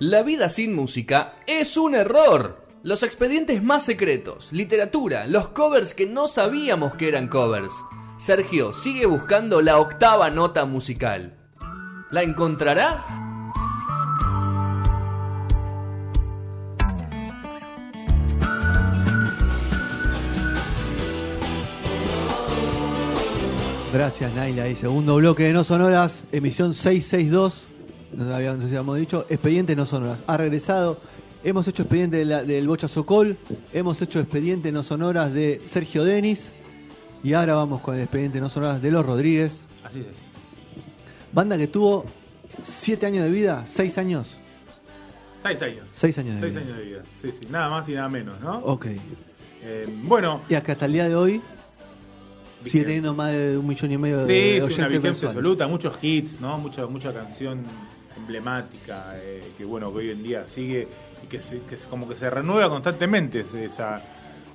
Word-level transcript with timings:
La 0.00 0.22
vida 0.22 0.48
sin 0.48 0.74
música 0.74 1.34
es 1.46 1.76
un 1.76 1.94
error. 1.94 2.64
Los 2.82 3.02
expedientes 3.02 3.62
más 3.62 3.84
secretos, 3.84 4.50
literatura, 4.50 5.26
los 5.26 5.48
covers 5.48 5.92
que 5.92 6.06
no 6.06 6.26
sabíamos 6.26 6.94
que 6.94 7.06
eran 7.06 7.28
covers. 7.28 7.70
Sergio 8.16 8.72
sigue 8.72 9.04
buscando 9.04 9.60
la 9.60 9.78
octava 9.78 10.30
nota 10.30 10.64
musical. 10.64 11.36
¿La 12.10 12.22
encontrará? 12.22 13.04
Gracias, 23.92 24.32
Naila. 24.32 24.66
Y 24.66 24.76
segundo 24.76 25.16
bloque 25.16 25.42
de 25.42 25.52
No 25.52 25.62
Sonoras, 25.62 26.22
emisión 26.32 26.72
662. 26.72 27.69
Nos 28.20 28.34
habíamos, 28.34 28.58
nos 28.60 28.66
habíamos 28.68 28.98
dicho, 28.98 29.26
expediente 29.30 29.74
No 29.74 29.86
Sonoras. 29.86 30.22
Ha 30.26 30.36
regresado. 30.36 30.98
Hemos 31.42 31.66
hecho 31.68 31.82
expediente 31.82 32.18
de 32.18 32.24
la- 32.26 32.44
del 32.44 32.68
Bocha 32.68 32.86
Socol. 32.86 33.38
Hemos 33.72 34.00
hecho 34.02 34.20
expediente 34.20 34.70
No 34.72 34.82
Sonoras 34.82 35.32
de 35.32 35.60
Sergio 35.68 36.04
Denis. 36.04 36.50
Y 37.24 37.32
ahora 37.32 37.54
vamos 37.54 37.80
con 37.80 37.94
el 37.94 38.02
expediente 38.02 38.40
No 38.40 38.48
Sonoras 38.50 38.82
de 38.82 38.90
Los 38.90 39.06
Rodríguez. 39.06 39.64
Así 39.84 40.00
es. 40.00 40.06
Banda 41.32 41.56
que 41.56 41.66
tuvo 41.66 42.04
7 42.62 43.06
años 43.06 43.24
de 43.24 43.30
vida, 43.30 43.64
6 43.66 43.96
años. 43.98 44.36
Seis 45.42 45.62
años. 45.62 45.84
6 45.94 46.18
años 46.18 46.34
de 46.34 46.40
Seis 46.42 46.52
vida. 46.54 46.62
años 46.64 46.76
de 46.78 46.84
vida. 46.84 47.02
Sí, 47.22 47.30
sí. 47.40 47.46
Nada 47.48 47.70
más 47.70 47.88
y 47.88 47.94
nada 47.94 48.10
menos, 48.10 48.38
¿no? 48.42 48.58
Ok. 48.58 48.86
Eh, 49.62 49.86
bueno. 50.02 50.42
Y 50.50 50.54
hasta 50.54 50.84
el 50.84 50.92
día 50.92 51.08
de 51.08 51.14
hoy 51.16 51.40
sigue 52.66 52.84
teniendo 52.84 53.14
más 53.14 53.32
de 53.32 53.56
un 53.56 53.66
millón 53.66 53.90
y 53.90 53.96
medio 53.96 54.18
de 54.18 54.26
Sí, 54.26 54.56
sí, 54.68 54.74
una 54.78 54.88
vigencia 54.88 55.10
mensuales. 55.10 55.36
absoluta, 55.38 55.66
muchos 55.66 55.98
hits, 56.02 56.38
¿no? 56.42 56.58
Mucha, 56.58 56.86
mucha 56.88 57.14
canción 57.14 57.62
emblemática 58.20 59.14
eh, 59.16 59.42
que 59.56 59.64
bueno 59.64 59.90
que 59.92 59.98
hoy 59.98 60.10
en 60.10 60.22
día 60.22 60.44
sigue 60.46 60.86
y 61.22 61.26
que, 61.26 61.40
se, 61.40 61.60
que 61.62 61.76
como 61.88 62.08
que 62.08 62.14
se 62.16 62.30
renueva 62.30 62.68
constantemente 62.70 63.40
es- 63.40 63.54
esa, 63.54 64.00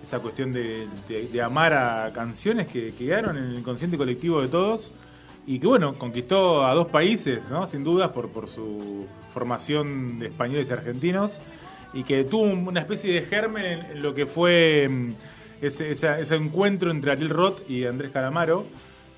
esa 0.02 0.19
cuestión 0.19 0.53
de, 0.53 0.88
de- 1.07 1.27
de 1.27 1.41
amar 1.41 1.73
a 1.73 2.11
canciones 2.13 2.67
que 2.67 2.94
que 2.94 3.05
quedaron 3.05 3.38
en 3.38 3.44
el 3.45 3.57
inconsciente 3.59 3.97
colectivo 3.97 4.41
de 4.41 4.47
todos 4.47 4.91
y 5.47 5.59
que 5.59 5.67
bueno, 5.67 5.94
conquistó 5.99 6.66
a 6.66 6.73
dos 6.73 6.88
países, 6.88 7.49
¿no? 7.52 7.67
Sin 7.67 7.83
dudas 7.83 8.09
por, 8.09 8.30
por 8.30 8.47
su 8.49 9.05
formación 9.31 10.17
de 10.17 10.27
españoles 10.27 10.69
y 10.69 10.73
argentinos 10.73 11.39
y 11.94 12.03
que 12.03 12.23
tuvo 12.23 12.44
un- 12.44 12.67
una 12.67 12.79
especie 12.79 13.13
de 13.13 13.22
germen 13.22 13.66
en, 13.66 13.79
en 13.91 14.02
lo 14.02 14.16
que 14.16 14.25
fue 14.25 14.88
mm, 14.89 15.13
ese, 15.61 15.91
esa- 15.91 16.19
ese 16.19 16.35
encuentro 16.35 16.89
entre 16.89 17.11
Ariel 17.11 17.29
Roth 17.29 17.69
y 17.69 17.85
Andrés 17.85 18.11
Calamaro. 18.11 18.66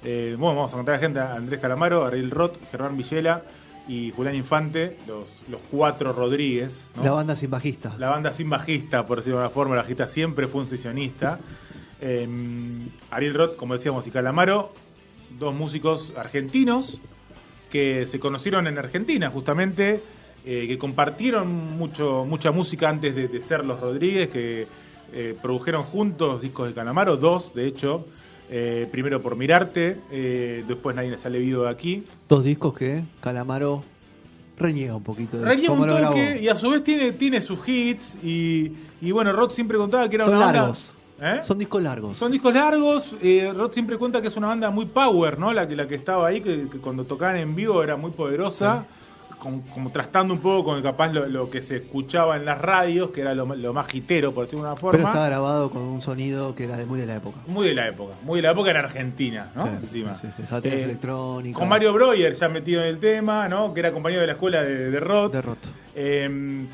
Eh, 0.04 0.36
bueno, 0.38 0.56
vamos 0.58 0.74
a 0.74 0.76
contar 0.78 0.96
a 0.96 0.98
la 0.98 1.04
gente 1.04 1.20
Andrés 1.20 1.60
Calamaro, 1.60 2.06
Ariel 2.06 2.30
Roth, 2.30 2.58
Germán 2.72 2.96
Villela 2.98 3.42
y 3.88 4.12
Julián 4.12 4.36
Infante, 4.36 4.98
los, 5.08 5.32
los 5.50 5.62
cuatro 5.72 6.12
Rodríguez. 6.14 6.86
¿no? 6.96 7.04
La 7.04 7.12
banda 7.12 7.36
sin 7.36 7.50
bajista. 7.50 7.96
La 7.98 8.10
banda 8.10 8.34
sin 8.34 8.50
bajista, 8.50 9.06
por 9.06 9.18
decirlo 9.20 9.38
de 9.38 9.44
alguna 9.44 9.54
forma, 9.54 9.76
la 9.76 9.82
bajista 9.84 10.08
siempre 10.08 10.48
fue 10.48 10.62
un 10.62 10.68
sesionista. 10.68 11.40
Eh, 12.02 12.28
Ariel 13.12 13.34
Roth, 13.34 13.56
como 13.56 13.74
decíamos, 13.74 14.06
y 14.08 14.12
Calamaro, 14.12 14.74
dos 15.40 15.54
músicos 15.54 16.14
argentinos 16.18 17.00
que 17.72 18.06
se 18.06 18.20
conocieron 18.20 18.68
en 18.68 18.78
Argentina, 18.78 19.30
justamente, 19.30 20.02
eh, 20.46 20.68
que 20.68 20.78
compartieron 20.78 21.48
mucho, 21.50 22.26
mucha 22.26 22.52
música 22.52 22.90
antes 22.90 23.16
de, 23.16 23.28
de 23.28 23.42
ser 23.42 23.66
los 23.66 23.80
Rodríguez, 23.80 24.30
que 24.30 24.68
eh, 25.14 25.36
produjeron 25.42 25.84
juntos 25.84 26.42
discos 26.42 26.68
de 26.68 26.74
Calamaro, 26.74 27.18
dos, 27.18 27.54
de 27.54 27.68
hecho. 27.68 28.06
Eh, 28.50 28.88
primero 28.92 29.22
por 29.22 29.36
Mirarte, 29.36 29.98
eh, 30.12 30.64
después 30.68 30.96
Nadie 30.96 31.18
sale 31.18 31.40
vivo 31.40 31.64
de 31.64 31.70
aquí. 31.70 32.04
Dos 32.30 32.44
discos 32.44 32.74
que 32.74 33.04
Calamaro 33.20 33.84
reniega 34.58 34.96
un 34.96 35.04
poquito 35.04 35.38
de 35.38 35.46
Reniega 35.46 35.74
un 35.74 35.88
toque 35.88 36.40
y 36.42 36.48
a 36.48 36.56
su 36.56 36.70
vez 36.70 36.84
tiene, 36.84 37.12
tiene 37.12 37.42
sus 37.42 37.60
hits 37.68 38.18
y, 38.24 38.72
y 39.02 39.12
bueno, 39.12 39.32
Rod 39.34 39.52
siempre 39.52 39.78
contaba 39.78 40.10
que 40.10 40.16
era 40.16 40.26
Son 40.26 40.36
una 40.36 40.46
banda- 40.46 40.60
largos. 40.62 40.94
¿Eh? 41.20 41.40
Son 41.44 41.58
discos 41.58 41.82
largos. 41.82 42.16
Son 42.16 42.32
discos 42.32 42.54
largos, 42.54 43.16
eh, 43.24 43.52
Rod 43.56 43.72
siempre 43.72 43.98
cuenta 43.98 44.22
que 44.22 44.28
es 44.28 44.38
una 44.38 44.48
banda 44.48 44.70
muy 44.70 44.86
power, 44.86 45.40
¿no? 45.40 45.52
La 45.52 45.68
que, 45.68 45.76
la 45.76 45.88
que 45.88 45.96
estaba 45.96 46.28
ahí, 46.28 46.42
que, 46.42 46.70
que 46.70 46.78
cuando 46.78 47.06
tocaban 47.06 47.38
en 47.38 47.56
vivo 47.56 47.82
era 47.84 47.98
muy 47.98 48.12
poderosa, 48.12 48.86
como, 49.40 49.62
como 49.74 49.92
trastando 49.92 50.34
un 50.34 50.40
poco 50.40 50.72
con 50.72 50.82
capaz 50.82 51.12
lo, 51.14 51.28
lo 51.28 51.50
que 51.50 51.62
se 51.62 51.78
escuchaba 51.78 52.36
en 52.38 52.46
las 52.46 52.60
radios, 52.60 53.12
que 53.12 53.22
era 53.22 53.36
lo, 53.36 53.46
lo 53.56 53.74
más 53.74 53.94
hitero, 53.94 54.32
por 54.34 54.46
decirlo 54.46 54.66
de 54.66 54.72
una 54.72 54.76
Pero 54.76 54.92
forma. 54.92 55.10
está 55.10 55.26
grabado 55.28 55.70
con 55.70 55.82
un 55.84 56.02
sonido 56.02 56.56
que 56.56 56.64
era 56.66 56.76
de 56.78 56.86
muy 56.86 57.00
de 57.00 57.06
la 57.06 57.16
época. 57.18 57.38
Muy 57.48 57.68
de 57.68 57.74
la 57.76 57.88
época, 57.88 58.16
muy 58.24 58.38
de 58.38 58.42
la 58.44 58.52
época 58.52 58.72
en 58.72 58.78
Argentina, 58.78 59.52
¿no? 59.56 59.64
Sí, 59.66 59.70
Encima. 59.84 60.16
sí, 60.16 60.28
sí, 60.36 60.44
Eh, 60.64 60.84
electrónicas. 60.84 61.60
Con 61.60 61.70
Mario 61.70 61.94
Breuer 61.94 62.34
ya 62.34 62.50
metido 62.50 62.82
en 62.82 62.88
el 62.88 63.00
tema, 63.00 63.48
¿no? 63.48 63.74
Que 63.74 63.82
era 63.82 63.92
compañero 63.92 64.22
de 64.22 64.28
la 64.28 64.34
escuela 64.34 64.64
de, 64.64 64.90
de 64.92 65.00
Rod. 65.00 65.32
De 65.32 65.42
Roth. 65.42 65.66
Eh, 65.96 66.66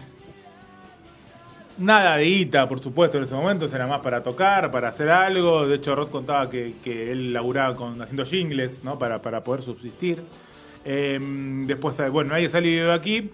nada 1.77 2.17
de 2.17 2.23
guita, 2.25 2.67
por 2.69 2.79
supuesto, 2.81 3.17
en 3.17 3.23
ese 3.23 3.33
momento, 3.33 3.65
era 3.65 3.87
más 3.87 3.99
para 3.99 4.21
tocar, 4.21 4.69
para 4.71 4.89
hacer 4.89 5.09
algo. 5.09 5.67
De 5.67 5.75
hecho, 5.75 5.95
Rod 5.95 6.09
contaba 6.09 6.49
que, 6.49 6.75
que 6.83 7.11
él 7.11 7.33
laburaba 7.33 7.75
con, 7.75 8.01
haciendo 8.01 8.25
jingles, 8.25 8.83
¿no? 8.83 8.97
Para, 8.99 9.21
para 9.21 9.43
poder 9.43 9.61
subsistir. 9.63 10.23
Eh, 10.85 11.19
después, 11.65 11.97
bueno, 12.11 12.31
nadie 12.31 12.49
salió 12.49 12.87
de 12.87 12.93
aquí. 12.93 13.31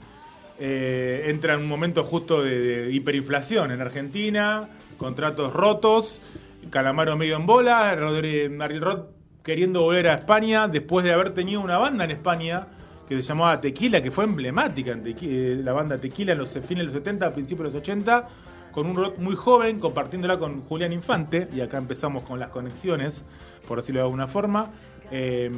Eh, 0.62 1.26
entra 1.28 1.54
en 1.54 1.62
un 1.62 1.68
momento 1.68 2.04
justo 2.04 2.44
de, 2.44 2.90
hiperinflación 2.92 3.72
en 3.72 3.80
Argentina, 3.80 4.68
contratos 4.98 5.54
rotos, 5.54 6.22
Calamaro 6.70 7.16
medio 7.16 7.38
en 7.38 7.46
bola, 7.46 7.92
Ariel 7.92 8.82
Roth 8.82 9.08
queriendo 9.42 9.84
volver 9.84 10.10
a 10.10 10.16
España 10.16 10.68
después 10.68 11.06
de 11.06 11.14
haber 11.14 11.34
tenido 11.34 11.62
una 11.62 11.78
banda 11.78 12.04
en 12.04 12.12
España 12.12 12.68
que 13.08 13.16
se 13.16 13.22
llamaba 13.22 13.62
Tequila, 13.62 14.04
que 14.04 14.12
fue 14.12 14.26
emblemática 14.26 14.96
eh, 15.04 15.62
la 15.64 15.72
banda 15.72 15.98
Tequila 15.98 16.34
en 16.34 16.40
los 16.40 16.52
fines 16.52 16.80
de 16.80 16.84
los 16.84 16.94
70, 16.94 17.34
principios 17.34 17.72
de 17.72 17.74
los 17.74 17.82
80, 17.82 18.28
con 18.74 18.86
un 18.86 18.96
rock 18.98 19.18
muy 19.18 19.36
joven, 19.36 19.80
compartiéndola 19.80 20.38
con 20.38 20.62
Julián 20.64 20.92
Infante, 20.92 21.48
y 21.54 21.62
acá 21.62 21.78
empezamos 21.78 22.24
con 22.24 22.38
las 22.38 22.50
conexiones, 22.50 23.24
por 23.66 23.80
decirlo 23.80 24.02
de 24.02 24.06
alguna 24.06 24.28
forma. 24.28 24.72
Eh, 25.10 25.50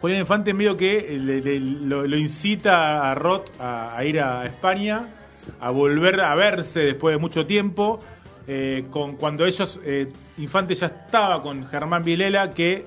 Julián 0.00 0.20
Infante 0.20 0.54
medio 0.54 0.76
que 0.76 1.18
le- 1.18 1.60
lo, 1.60 2.16
incita 2.16 3.10
a 3.10 3.14
Roth 3.16 3.50
a, 3.60 4.02
ir 4.04 4.20
a 4.20 4.46
España, 4.46 5.08
a 5.60 5.70
volver 5.70 6.20
a 6.20 6.34
verse 6.36 6.80
después 6.80 7.14
de 7.14 7.18
mucho 7.18 7.46
tiempo, 7.46 7.98
eh, 8.46 8.84
cuando 8.90 9.44
ellos, 9.44 9.80
eh, 9.84 10.12
Infante 10.38 10.74
ya 10.76 10.86
estaba 10.86 11.42
con 11.42 11.66
Germán 11.66 12.04
Vilela, 12.04 12.54
que 12.54 12.86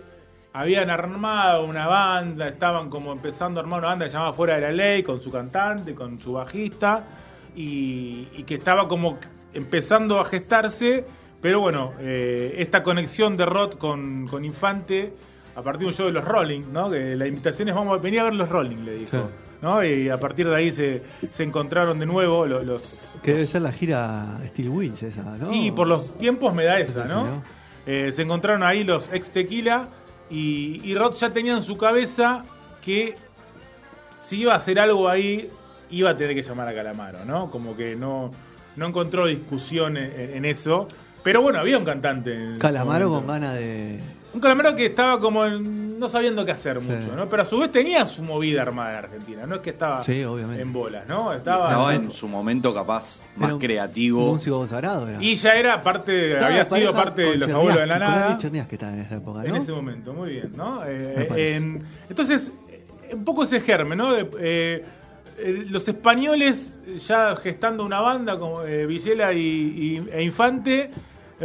habían 0.54 0.90
armado 0.90 1.66
una 1.66 1.88
banda, 1.88 2.48
estaban 2.48 2.90
como 2.90 3.12
empezando 3.12 3.60
a 3.60 3.64
armar 3.64 3.80
una 3.80 3.90
banda 3.90 4.08
llamaba 4.08 4.34
Fuera 4.34 4.56
de 4.56 4.62
la 4.62 4.72
Ley, 4.72 5.04
con 5.04 5.20
su 5.22 5.32
cantante, 5.32 5.94
con 5.94 6.18
su 6.18 6.34
bajista, 6.34 7.04
y, 7.56 8.26
que 8.44 8.56
estaba 8.56 8.88
como 8.88 9.18
empezando 9.54 10.18
a 10.20 10.26
gestarse, 10.26 11.06
pero 11.42 11.60
bueno, 11.60 11.92
eh, 12.00 12.56
esta 12.58 12.84
conexión 12.84 13.36
de 13.36 13.46
Roth 13.46 13.78
con 13.78 14.46
Infante, 14.46 15.14
a 15.56 15.62
partir 15.62 15.82
de 15.82 15.88
un 15.88 15.94
show 15.94 16.06
de 16.08 16.14
los 16.14 16.24
Rolling, 16.26 16.64
¿no? 16.72 16.90
Que 16.90 17.16
la 17.16 17.28
invitación 17.28 17.70
es, 17.70 17.76
vamos, 17.76 18.02
venía 18.02 18.22
a 18.22 18.24
ver 18.26 18.34
los 18.34 18.50
Rolling, 18.50 18.84
le 18.86 18.94
dijo. 18.96 19.18
Sí. 19.18 19.24
¿no? 19.62 19.84
Y 19.84 20.10
a 20.10 20.20
partir 20.20 20.48
de 20.50 20.56
ahí 20.56 20.74
se, 20.74 21.04
se 21.32 21.44
encontraron 21.44 22.00
de 22.00 22.08
nuevo 22.08 22.48
lo- 22.48 22.64
los, 22.64 23.08
Que 23.22 23.34
debe 23.34 23.46
ser 23.46 23.62
la 23.62 23.72
gira 23.72 24.40
Steel 24.48 24.70
Wheels 24.70 25.04
esa, 25.04 25.22
¿no? 25.22 25.54
y 25.54 25.70
por 25.72 25.86
los 25.86 26.18
tiempos 26.18 26.52
me 26.56 26.64
da 26.64 26.80
esa, 26.80 27.04
sí, 27.06 27.14
¿no? 27.14 27.44
Eh, 27.86 28.12
se 28.12 28.24
encontraron 28.24 28.64
ahí 28.64 28.84
los 28.84 29.12
ex 29.14 29.30
tequila 29.30 29.88
y, 30.32 30.82
y 30.84 30.96
Rod 30.96 31.14
ya 31.14 31.30
tenía 31.30 31.56
en 31.56 31.62
su 31.62 31.78
cabeza 31.78 32.44
que 32.82 33.16
si 34.24 34.40
iba 34.42 34.54
a 34.54 34.56
hacer 34.56 34.80
algo 34.80 35.08
ahí, 35.10 35.50
iba 35.92 36.10
a 36.10 36.18
tener 36.18 36.36
que 36.36 36.42
llamar 36.42 36.68
a 36.68 36.74
Calamaro, 36.74 37.24
¿no? 37.26 37.52
Como 37.52 37.76
que 37.76 37.96
no, 37.96 38.32
no 38.78 38.88
encontró 38.88 39.28
discusión 39.28 39.96
en, 39.98 40.12
en 40.38 40.46
eso. 40.46 40.88
Pero 41.24 41.42
bueno, 41.44 41.60
había 41.60 41.78
un 41.78 41.86
cantante. 41.86 42.34
en 42.34 42.58
Calamaro 42.60 43.10
con 43.10 43.28
ganas 43.28 43.56
de. 43.56 44.00
Un 44.34 44.40
Calamaro 44.40 44.74
que 44.76 44.86
estaba 44.86 45.20
como 45.20 45.46
en- 45.46 46.00
no 46.00 46.08
sabiendo 46.08 46.46
qué 46.46 46.52
hacer 46.52 46.80
Sí. 46.82 46.88
mucho, 46.88 47.16
¿no? 47.16 47.28
Pero 47.28 47.42
a 47.42 47.46
su 47.46 47.60
vez 47.60 47.72
tenía 47.72 48.06
su 48.06 48.24
movida 48.24 48.62
armada 48.62 48.92
en 48.92 48.96
Argentina, 49.06 49.46
no 49.46 49.56
es 49.56 49.62
que 49.62 49.72
estaba 49.72 50.02
Sí, 50.04 50.24
obviamente. 50.24 50.62
en 50.62 50.72
bolas, 50.72 51.06
¿no? 51.08 51.34
Estaba, 51.34 51.68
Estaba 51.68 51.94
en 51.96 52.10
su 52.12 52.28
momento 52.30 52.74
capaz 52.74 53.22
más 53.36 53.48
Era 53.50 53.54
un 53.56 53.60
creativo. 53.60 54.26
Músico 54.34 54.58
consagrado 54.60 55.08
era. 55.10 55.22
Y 55.22 55.36
ya 55.36 55.54
era 55.56 55.84
parte, 55.84 56.34
Estaba 56.34 56.48
había 56.48 56.66
sido 56.66 56.94
parte 56.94 57.22
de 57.24 57.36
los 57.38 57.50
abuelos 57.52 57.80
de 57.82 57.88
la 57.88 57.94
con 58.00 58.08
nada. 58.08 58.28
Andy 58.30 58.42
Cherniaski 58.42 58.70
que 58.70 58.76
estaba 58.76 58.94
en 58.94 59.00
esa 59.02 59.16
época, 59.16 59.40
¿no? 59.44 59.46
En 59.48 59.56
ese 59.58 59.72
momento, 59.74 60.14
muy 60.14 60.30
bien, 60.32 60.54
¿no? 60.56 60.82
Eh, 60.88 61.56
en- 61.58 61.86
entonces, 62.10 62.52
eh, 62.70 63.14
un 63.14 63.26
poco 63.26 63.44
ese 63.44 63.60
germen, 63.60 63.98
¿no? 63.98 64.14
De, 64.14 64.30
eh, 64.40 64.86
eh, 65.40 65.66
los 65.70 65.86
españoles 65.88 66.80
ya 67.08 67.36
gestando 67.36 67.84
una 67.86 68.00
banda 68.00 68.40
como 68.40 68.64
eh, 68.64 68.86
Villela 68.86 69.34
y, 69.34 69.40
y- 69.40 70.10
e 70.12 70.24
Infante, 70.24 70.90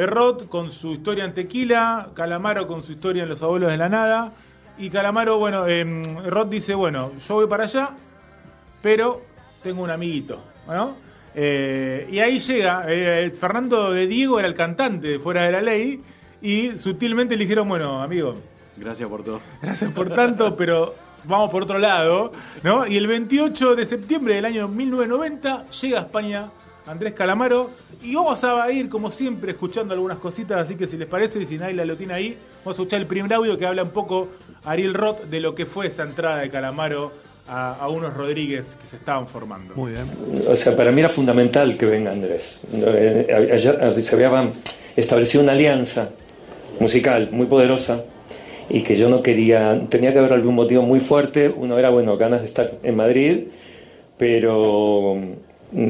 Rod 0.05 0.49
con 0.49 0.71
su 0.71 0.93
historia 0.93 1.25
en 1.25 1.33
Tequila, 1.33 2.11
Calamaro 2.15 2.67
con 2.67 2.83
su 2.83 2.93
historia 2.93 3.23
en 3.23 3.31
Los 3.31 3.43
Abuelos 3.43 3.71
de 3.71 3.79
la 3.79 3.89
Nada, 3.89 4.33
y 4.77 4.91
Calamaro, 4.91 5.39
bueno, 5.39 5.67
eh, 5.67 6.03
Rod 6.27 6.49
dice, 6.49 6.75
bueno, 6.75 7.13
yo 7.27 7.35
voy 7.37 7.47
para 7.47 7.65
allá, 7.65 7.91
pero 8.83 9.23
tengo 9.63 9.83
un 9.83 9.91
amiguito, 9.91 10.43
¿no? 10.69 10.97
Eh, 11.35 12.07
y 12.11 12.19
ahí 12.19 12.41
llega, 12.41 12.85
eh, 12.89 13.31
Fernando 13.31 13.93
de 13.93 14.07
Diego 14.07 14.39
era 14.39 14.49
el 14.49 14.55
cantante 14.55 15.09
de 15.09 15.19
Fuera 15.19 15.45
de 15.45 15.53
la 15.53 15.63
Ley, 15.63 16.03
y 16.43 16.73
sutilmente 16.79 17.35
le 17.35 17.45
dijeron, 17.45 17.69
bueno, 17.69 18.03
amigo, 18.03 18.37
Gracias 18.77 19.09
por 19.09 19.25
todo. 19.25 19.41
gracias 19.63 19.91
por 19.93 20.11
tanto, 20.11 20.55
pero 20.59 20.95
vamos 21.25 21.51
por 21.51 21.63
otro 21.63 21.79
lado, 21.79 22.33
¿no? 22.63 22.87
Y 22.87 22.99
el 22.99 23.07
28 23.07 23.75
de 23.75 23.87
septiembre 23.87 24.35
del 24.35 24.45
año 24.45 24.69
1990 24.69 25.71
llega 25.71 26.01
a 26.01 26.03
España 26.03 26.51
Andrés 26.87 27.15
Calamaro 27.15 27.71
y 28.03 28.15
vamos 28.15 28.43
a 28.45 28.71
ir 28.71 28.89
como 28.89 29.11
siempre 29.11 29.53
escuchando 29.53 29.93
algunas 29.95 30.19
cositas, 30.19 30.61
así 30.63 30.77
que 30.77 30.87
si 30.87 30.97
les 30.97 31.09
parece 31.09 31.41
y 31.41 31.47
si 31.47 31.59
Naila 31.59 31.85
lo 31.85 31.97
tiene 31.97 32.15
ahí, 32.15 32.37
vamos 32.65 32.79
a 32.79 32.83
escuchar 32.83 33.01
el 33.01 33.07
primer 33.07 33.33
audio 33.35 33.59
que 33.59 33.67
habla 33.67 33.83
un 33.83 33.91
poco 33.91 34.29
Ariel 34.65 34.95
Roth 34.95 35.25
de 35.25 35.41
lo 35.41 35.55
que 35.55 35.67
fue 35.67 35.89
esa 35.89 36.05
entrada 36.05 36.39
de 36.43 36.51
Calamaro 36.51 37.13
a, 37.49 37.75
a 37.75 37.89
unos 37.89 38.15
Rodríguez 38.15 38.77
que 38.81 38.87
se 38.87 38.97
estaban 38.97 39.27
formando. 39.27 39.75
Muy 39.75 39.93
bien. 39.93 40.05
O 40.49 40.57
sea, 40.57 40.77
para 40.77 40.91
mí 40.91 41.01
era 41.01 41.09
fundamental 41.09 41.77
que 41.77 41.87
venga 41.87 42.13
Andrés. 42.13 42.61
Eh, 42.73 43.51
Ayer 43.53 44.03
se 44.03 44.15
había 44.15 44.51
establecido 44.97 45.43
una 45.43 45.53
alianza 45.53 46.11
musical 46.81 47.29
muy 47.33 47.47
poderosa 47.47 48.03
y 48.69 48.83
que 48.83 48.97
yo 48.97 49.09
no 49.09 49.23
quería, 49.23 49.81
tenía 49.89 50.13
que 50.13 50.19
haber 50.19 50.33
algún 50.33 50.55
motivo 50.57 50.83
muy 50.83 51.01
fuerte. 51.01 51.49
Uno 51.49 51.79
era, 51.79 51.91
bueno, 51.91 52.17
ganas 52.17 52.41
de 52.41 52.47
estar 52.47 52.73
en 52.83 52.97
Madrid, 52.97 53.45
pero 54.19 55.17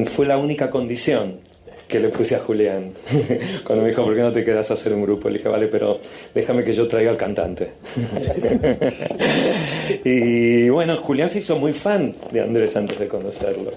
fue 0.05 0.25
la 0.25 0.37
única 0.37 0.69
condición 0.69 1.47
que 1.87 1.99
le 1.99 2.09
puse 2.09 2.35
a 2.35 2.39
Julián 2.39 2.91
cuando 3.63 3.83
me 3.83 3.89
dijo, 3.89 4.03
¿por 4.03 4.13
qué 4.13 4.21
no 4.21 4.33
te 4.33 4.43
quedas 4.43 4.69
a 4.71 4.73
hacer 4.73 4.93
un 4.93 5.01
grupo? 5.01 5.29
Le 5.29 5.37
dije, 5.37 5.47
vale, 5.47 5.67
pero 5.67 5.99
déjame 6.35 6.63
que 6.63 6.73
yo 6.73 6.87
traiga 6.87 7.11
al 7.11 7.17
cantante. 7.17 7.71
y 10.03 10.67
bueno, 10.69 10.97
Julián 10.97 11.29
se 11.29 11.39
hizo 11.39 11.57
muy 11.57 11.73
fan 11.73 12.13
de 12.31 12.41
Andrés 12.41 12.75
antes 12.75 12.99
de 12.99 13.07
conocerlo. 13.07 13.71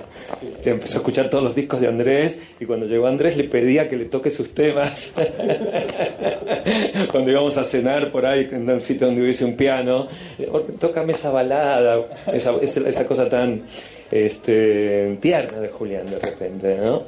Empezó 0.64 0.98
a 0.98 1.00
escuchar 1.00 1.30
todos 1.30 1.44
los 1.44 1.54
discos 1.54 1.80
de 1.80 1.86
Andrés 1.86 2.40
y 2.58 2.64
cuando 2.64 2.86
llegó 2.86 3.06
Andrés 3.06 3.36
le 3.36 3.44
pedía 3.44 3.88
que 3.88 3.96
le 3.96 4.06
toque 4.06 4.30
sus 4.30 4.54
temas. 4.54 5.12
cuando 7.12 7.30
íbamos 7.30 7.56
a 7.56 7.64
cenar 7.64 8.10
por 8.10 8.26
ahí 8.26 8.48
en 8.50 8.68
un 8.68 8.82
sitio 8.82 9.06
donde 9.06 9.22
hubiese 9.22 9.44
un 9.44 9.54
piano, 9.54 10.08
tócame 10.80 11.12
esa 11.12 11.30
balada, 11.30 12.00
esa, 12.32 12.54
esa 12.60 13.06
cosa 13.06 13.28
tan 13.28 13.62
este, 14.10 15.18
tierna 15.20 15.58
de 15.58 15.68
Julián 15.68 16.06
de 16.06 16.18
repente, 16.18 16.78
¿no? 16.82 17.02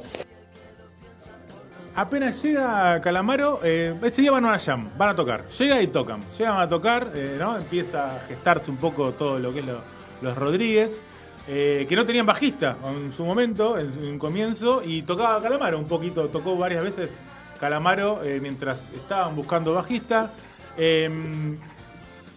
Apenas 1.95 2.41
llega 2.41 2.99
Calamaro, 3.01 3.59
eh, 3.63 3.93
ese 4.03 4.23
día 4.23 4.31
van 4.31 4.45
a 4.45 4.49
una 4.49 4.59
jam, 4.59 4.89
van 4.97 5.09
a 5.09 5.15
tocar. 5.15 5.47
Llega 5.49 5.79
y 5.81 5.87
tocan. 5.87 6.23
Llegan 6.37 6.59
a 6.59 6.67
tocar, 6.67 7.11
eh, 7.13 7.35
¿no? 7.37 7.55
Empieza 7.55 8.15
a 8.15 8.19
gestarse 8.21 8.71
un 8.71 8.77
poco 8.77 9.11
todo 9.11 9.37
lo 9.37 9.53
que 9.53 9.59
es 9.59 9.65
lo- 9.67 9.81
los 10.23 10.35
Rodríguez, 10.35 11.03
eh, 11.47 11.85
que 11.87 11.95
no 11.95 12.03
tenían 12.05 12.25
bajista 12.25 12.77
en 12.89 13.13
su 13.13 13.23
momento, 13.25 13.77
en 13.77 13.91
un 14.07 14.17
comienzo, 14.17 14.81
y 14.83 15.03
tocaba 15.03 15.39
Calamaro 15.41 15.77
un 15.77 15.87
poquito, 15.87 16.29
tocó 16.29 16.55
varias 16.55 16.83
veces 16.83 17.11
Calamaro 17.59 18.23
eh, 18.23 18.39
mientras 18.41 18.89
estaban 18.95 19.35
buscando 19.35 19.73
bajista. 19.75 20.31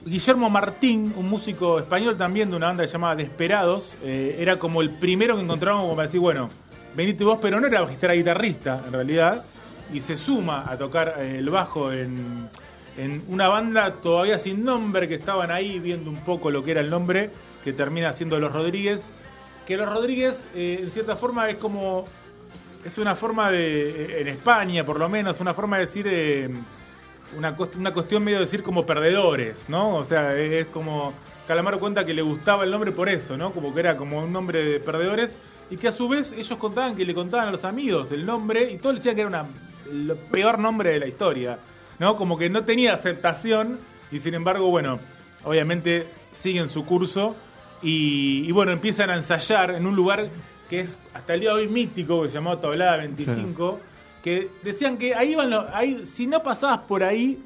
Guillermo 0.07 0.49
Martín, 0.49 1.13
un 1.17 1.29
músico 1.29 1.81
español 1.81 2.17
también 2.17 2.49
de 2.49 2.57
una 2.57 2.69
banda 2.69 2.87
llamada 2.87 3.17
Desperados, 3.17 3.97
eh, 4.05 4.37
era 4.39 4.57
como 4.57 4.81
el 4.81 4.91
primero 4.91 5.35
que 5.35 5.43
encontramos 5.43 5.83
como 5.83 5.97
para 5.97 6.07
decir, 6.07 6.21
bueno, 6.21 6.49
venite 6.95 7.25
vos, 7.25 7.41
pero 7.43 7.61
no 7.61 7.67
era 7.67 7.81
bajista, 7.81 8.07
era 8.07 8.15
guitarrista 8.15 8.85
en 8.87 8.93
realidad, 8.93 9.45
y 9.93 9.99
se 9.99 10.17
suma 10.17 10.65
a 10.71 10.79
tocar 10.79 11.17
eh, 11.19 11.39
el 11.41 11.51
bajo 11.51 11.93
en, 11.93 12.49
en 12.97 13.25
una 13.27 13.49
banda 13.49 13.95
todavía 13.95 14.39
sin 14.39 14.65
nombre, 14.65 15.09
que 15.09 15.17
estaban 15.17 15.51
ahí 15.51 15.81
viendo 15.81 16.09
un 16.09 16.21
poco 16.21 16.53
lo 16.53 16.63
que 16.63 16.71
era 16.71 16.83
el 16.83 16.89
nombre, 16.89 17.31
que 17.65 17.73
termina 17.73 18.13
siendo 18.13 18.39
Los 18.39 18.53
Rodríguez, 18.53 19.11
que 19.67 19.77
Los 19.77 19.93
Rodríguez 19.93 20.47
eh, 20.55 20.83
en 20.85 20.93
cierta 20.93 21.17
forma 21.17 21.51
es 21.51 21.57
como, 21.57 22.05
es 22.85 22.97
una 22.99 23.17
forma 23.17 23.51
de, 23.51 24.21
en 24.21 24.29
España 24.29 24.87
por 24.87 25.01
lo 25.01 25.09
menos, 25.09 25.41
una 25.41 25.53
forma 25.53 25.79
de 25.79 25.87
decir... 25.87 26.07
una, 27.37 27.57
una 27.79 27.93
cuestión 27.93 28.23
medio 28.23 28.39
de 28.39 28.45
decir 28.45 28.63
como 28.63 28.87
perdedores, 28.87 29.69
¿no? 29.69 29.97
O 29.97 30.05
sea, 30.05 30.37
es, 30.37 30.67
como. 30.67 31.13
Calamaro 31.47 31.79
cuenta 31.79 32.05
que 32.05 32.13
le 32.13 32.23
gustaba 32.23 32.65
el 32.65 32.71
nombre 32.71 32.91
por 32.91 33.09
eso, 33.09 33.37
¿no? 33.37 33.53
Como 33.53 33.73
que 33.73 33.81
era 33.81 33.97
como 33.97 34.21
un 34.21 34.33
nombre 34.33 34.65
de 34.65 34.81
perdedores. 34.81 35.39
Y 35.71 35.77
que 35.77 35.89
a 35.89 35.93
su 35.93 36.09
vez 36.09 36.33
ellos 36.33 36.59
contaban 36.59 36.95
que 36.95 37.05
le 37.05 37.15
contaban 37.15 37.49
a 37.49 37.51
los 37.51 37.65
amigos 37.65 38.13
el 38.13 38.25
nombre 38.25 38.71
y 38.71 38.79
todos 38.79 38.95
le 38.95 38.99
decían 39.01 39.17
que 39.17 39.23
era 39.23 39.29
una, 39.29 39.47
el 39.91 40.17
peor 40.31 40.61
nombre 40.61 40.91
de 40.91 41.01
la 41.01 41.07
historia, 41.07 41.59
¿no? 41.99 42.17
Como 42.17 42.39
que 42.39 42.49
no 42.49 42.65
tenía 42.65 42.95
aceptación 42.95 43.79
y 44.13 44.21
sin 44.21 44.35
embargo, 44.35 44.71
bueno, 44.71 45.01
obviamente 45.43 46.07
siguen 46.31 46.69
su 46.69 46.85
curso 46.85 47.35
y, 47.83 48.45
y 48.47 48.53
bueno, 48.53 48.71
empiezan 48.71 49.11
a 49.11 49.17
ensayar 49.17 49.73
en 49.73 49.87
un 49.87 49.97
lugar 49.97 50.29
que 50.69 50.81
es 50.81 50.99
hasta 51.15 51.35
el 51.35 51.41
día 51.41 51.51
de 51.51 51.63
hoy 51.63 51.69
mítico, 51.69 52.23
que 52.23 52.29
se 52.29 52.35
llamó 52.35 52.59
Tablada 52.59 52.97
25 52.99 53.81
que 54.27 54.49
decían 54.65 54.99
que 54.99 55.15
ahí 55.15 55.33
iban 55.35 55.51
los, 55.51 55.67
ahí, 55.73 56.05
si 56.05 56.27
no 56.27 56.43
pasabas 56.43 56.79
por 56.81 57.05
ahí, 57.05 57.39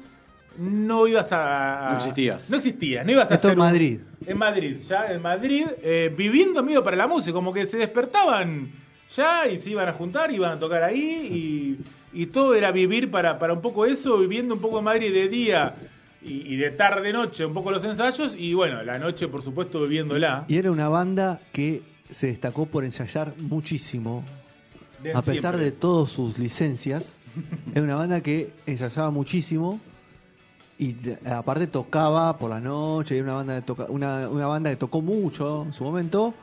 no 0.57 1.05
ibas 1.05 1.27
a. 1.31 1.89
No 1.91 1.97
existías. 1.97 2.49
No 2.49 2.57
existías, 2.57 3.05
no 3.05 3.11
ibas 3.11 3.29
a 3.29 3.35
Esto 3.35 3.49
hacer 3.49 3.57
en 3.57 3.59
un- 3.59 3.65
Madrid. 3.67 3.99
en 4.25 4.37
Madrid, 4.39 4.77
ya 4.89 5.05
en 5.11 5.21
Madrid, 5.21 5.67
eh, 5.83 6.11
viviendo 6.17 6.63
medio 6.63 6.83
para 6.83 6.97
la 6.97 7.05
música, 7.05 7.33
como 7.33 7.53
que 7.53 7.67
se 7.67 7.77
despertaban 7.77 8.71
ya 9.15 9.45
y 9.47 9.61
se 9.61 9.69
iban 9.69 9.87
a 9.89 9.93
juntar, 9.93 10.31
iban 10.31 10.53
a 10.53 10.59
tocar 10.59 10.83
ahí 10.83 11.77
y, 12.13 12.19
y 12.19 12.25
todo 12.25 12.55
era 12.55 12.71
vivir 12.71 13.11
para, 13.11 13.37
para 13.37 13.53
un 13.53 13.61
poco 13.61 13.85
eso, 13.85 14.17
viviendo 14.17 14.55
un 14.55 14.59
poco 14.61 14.79
en 14.79 14.85
Madrid 14.85 15.13
de 15.13 15.27
día 15.27 15.75
y, 16.23 16.51
y 16.53 16.55
de 16.55 16.71
tarde 16.71 17.13
noche, 17.13 17.45
un 17.45 17.53
poco 17.53 17.69
los 17.69 17.83
ensayos 17.83 18.33
y 18.35 18.55
bueno, 18.55 18.81
la 18.81 18.97
noche 18.97 19.27
por 19.27 19.43
supuesto 19.43 19.81
viviéndola. 19.81 20.45
Y 20.47 20.57
era 20.57 20.71
una 20.71 20.89
banda 20.89 21.39
que 21.51 21.83
se 22.09 22.25
destacó 22.27 22.65
por 22.65 22.83
ensayar 22.85 23.33
muchísimo, 23.39 24.23
de 25.03 25.11
a 25.13 25.21
pesar 25.21 25.53
siempre. 25.53 25.63
de 25.65 25.71
todas 25.71 26.09
sus 26.11 26.37
licencias. 26.37 27.13
Era 27.73 27.83
una 27.83 27.95
banda 27.95 28.21
que 28.21 28.51
ensayaba 28.65 29.09
muchísimo 29.11 29.79
y 30.77 30.93
de- 30.93 31.17
aparte 31.29 31.67
tocaba 31.67 32.37
por 32.37 32.49
la 32.49 32.59
noche. 32.59 33.15
Era 33.17 33.23
una 33.25 33.33
banda, 33.35 33.53
de 33.55 33.61
toca, 33.61 33.85
una, 33.89 34.27
una 34.29 34.47
banda 34.47 34.69
que 34.69 34.75
tocó 34.75 35.01
mucho 35.01 35.63
en 35.65 35.73
su 35.73 35.83
momento. 35.83 36.33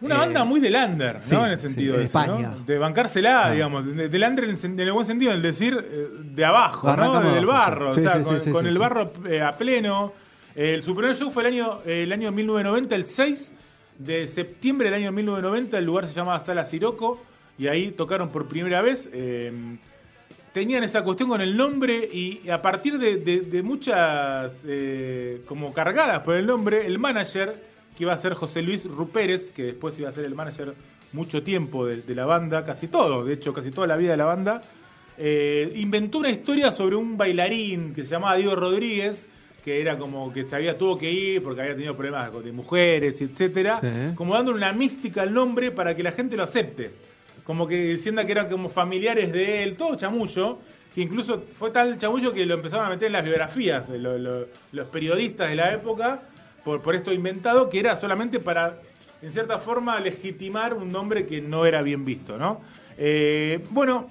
Una 0.00 0.14
Eh, 0.14 0.18
banda 0.18 0.44
muy 0.44 0.60
del 0.60 0.76
under, 0.76 1.14
¿no? 1.14 1.20
sí, 1.20 1.34
en 1.34 1.44
el 1.46 1.60
sentido 1.60 1.74
sí, 1.94 1.96
de 1.96 1.98
de 1.98 2.04
eso, 2.04 2.18
España. 2.20 2.54
¿no? 2.56 2.64
De 2.64 2.78
bancársela, 2.78 3.46
Ah. 3.46 3.50
digamos. 3.52 3.84
de- 3.84 4.08
Del 4.08 4.22
under 4.22 4.44
en 4.44 4.50
el, 4.80 4.92
buen 4.92 5.06
sentido, 5.06 5.32
en 5.32 5.36
el 5.38 5.42
decir 5.42 5.76
eh, 5.90 6.08
de 6.34 6.44
abajo, 6.44 6.94
¿no? 6.96 7.20
Del 7.34 7.46
barro, 7.46 7.94
sí. 7.94 8.00
o 8.00 8.02
sea, 8.04 8.52
con, 8.52 8.66
el 8.66 8.78
barro 8.78 9.12
eh, 9.28 9.42
a 9.42 9.52
pleno. 9.52 10.12
Eh, 10.54 10.74
el 10.74 10.82
su 10.84 10.94
primer 10.94 11.16
show 11.16 11.30
fue 11.32 11.42
el 11.48 11.54
año, 11.54 11.80
el 11.84 12.12
año 12.12 12.30
1990, 12.30 12.94
el 12.94 13.06
6 13.06 13.50
de 13.98 14.28
septiembre 14.28 14.88
del 14.90 15.00
año 15.02 15.10
1990. 15.10 15.78
El 15.78 15.84
lugar 15.86 16.06
se 16.06 16.14
llamaba 16.14 16.38
Sala 16.38 16.64
Siroco 16.64 17.20
y 17.58 17.66
ahí 17.66 17.90
tocaron 17.90 18.28
por 18.30 18.46
primera 18.46 18.80
vez. 18.82 19.08
eh, 19.12 19.52
tenían 20.52 20.82
esa 20.82 21.04
cuestión 21.04 21.28
con 21.28 21.40
el 21.40 21.56
nombre 21.56 22.08
y 22.12 22.48
a 22.48 22.60
partir 22.60 22.98
de, 22.98 23.16
de- 23.16 23.42
de 23.42 23.62
muchas 23.62 24.52
eh, 24.66 25.42
como 25.46 25.72
cargadas 25.72 26.20
por 26.20 26.34
el 26.36 26.46
nombre, 26.46 26.84
el 26.86 26.98
manager 26.98 27.54
que 27.96 28.04
iba 28.04 28.12
a 28.12 28.18
ser 28.18 28.34
José 28.34 28.62
Luis 28.62 28.84
Rupérez, 28.84 29.50
que 29.52 29.64
después 29.64 29.96
iba 29.98 30.08
a 30.08 30.12
ser 30.12 30.24
el 30.24 30.34
manager 30.34 30.74
mucho 31.12 31.42
tiempo 31.42 31.86
de, 31.86 32.02
de 32.02 32.14
la 32.14 32.24
banda, 32.26 32.64
casi 32.66 32.88
todo, 32.88 33.24
de 33.24 33.34
hecho 33.34 33.52
casi 33.52 33.70
toda 33.70 33.86
la 33.86 33.96
vida 33.96 34.12
de 34.12 34.16
la 34.16 34.24
banda, 34.24 34.60
eh, 35.16 35.72
inventó 35.76 36.18
una 36.18 36.30
historia 36.30 36.72
sobre 36.72 36.96
un 36.96 37.16
bailarín 37.16 37.94
que 37.94 38.04
se 38.04 38.10
llamaba 38.10 38.36
Diego 38.36 38.56
Rodríguez, 38.56 39.26
que 39.64 39.80
era 39.80 39.96
como 39.98 40.32
que 40.32 40.48
se 40.48 40.56
había 40.56 40.76
tuvo 40.78 40.98
que 40.98 41.10
ir 41.12 41.42
porque 41.42 41.60
había 41.60 41.74
tenido 41.74 41.94
problemas 41.94 42.32
de 42.42 42.52
mujeres, 42.52 43.20
etcétera, 43.20 43.80
Sí. 43.80 44.14
como 44.16 44.34
dándole 44.34 44.58
una 44.58 44.72
mística 44.72 45.22
al 45.22 45.32
nombre 45.34 45.70
para 45.70 45.94
que 45.94 46.02
la 46.02 46.12
gente 46.12 46.36
lo 46.36 46.42
acepte 46.44 46.90
como 47.48 47.66
que 47.66 47.96
sienta 47.96 48.26
que 48.26 48.32
eran 48.32 48.50
como 48.50 48.68
familiares 48.68 49.32
de 49.32 49.62
él, 49.62 49.74
todo 49.74 49.94
chamullo, 49.94 50.58
que 50.94 51.00
incluso 51.00 51.40
fue 51.40 51.70
tal 51.70 51.96
chamullo 51.96 52.34
que 52.34 52.44
lo 52.44 52.52
empezaron 52.52 52.84
a 52.84 52.90
meter 52.90 53.06
en 53.06 53.14
las 53.14 53.24
biografías, 53.24 53.88
eh, 53.88 53.96
lo- 53.98 54.44
los 54.70 54.86
periodistas 54.88 55.48
de 55.48 55.56
la 55.56 55.72
época, 55.72 56.20
por, 56.62 56.82
por 56.82 56.94
esto 56.94 57.10
inventado, 57.10 57.70
que 57.70 57.80
era 57.80 57.96
solamente 57.96 58.38
para, 58.38 58.76
en 59.22 59.32
cierta 59.32 59.58
forma, 59.60 59.98
legitimar 59.98 60.74
un 60.74 60.92
nombre 60.92 61.24
que 61.26 61.40
no 61.40 61.64
era 61.64 61.80
bien 61.80 62.04
visto, 62.04 62.36
¿no? 62.36 62.60
Eh, 62.98 63.60
bueno, 63.70 64.10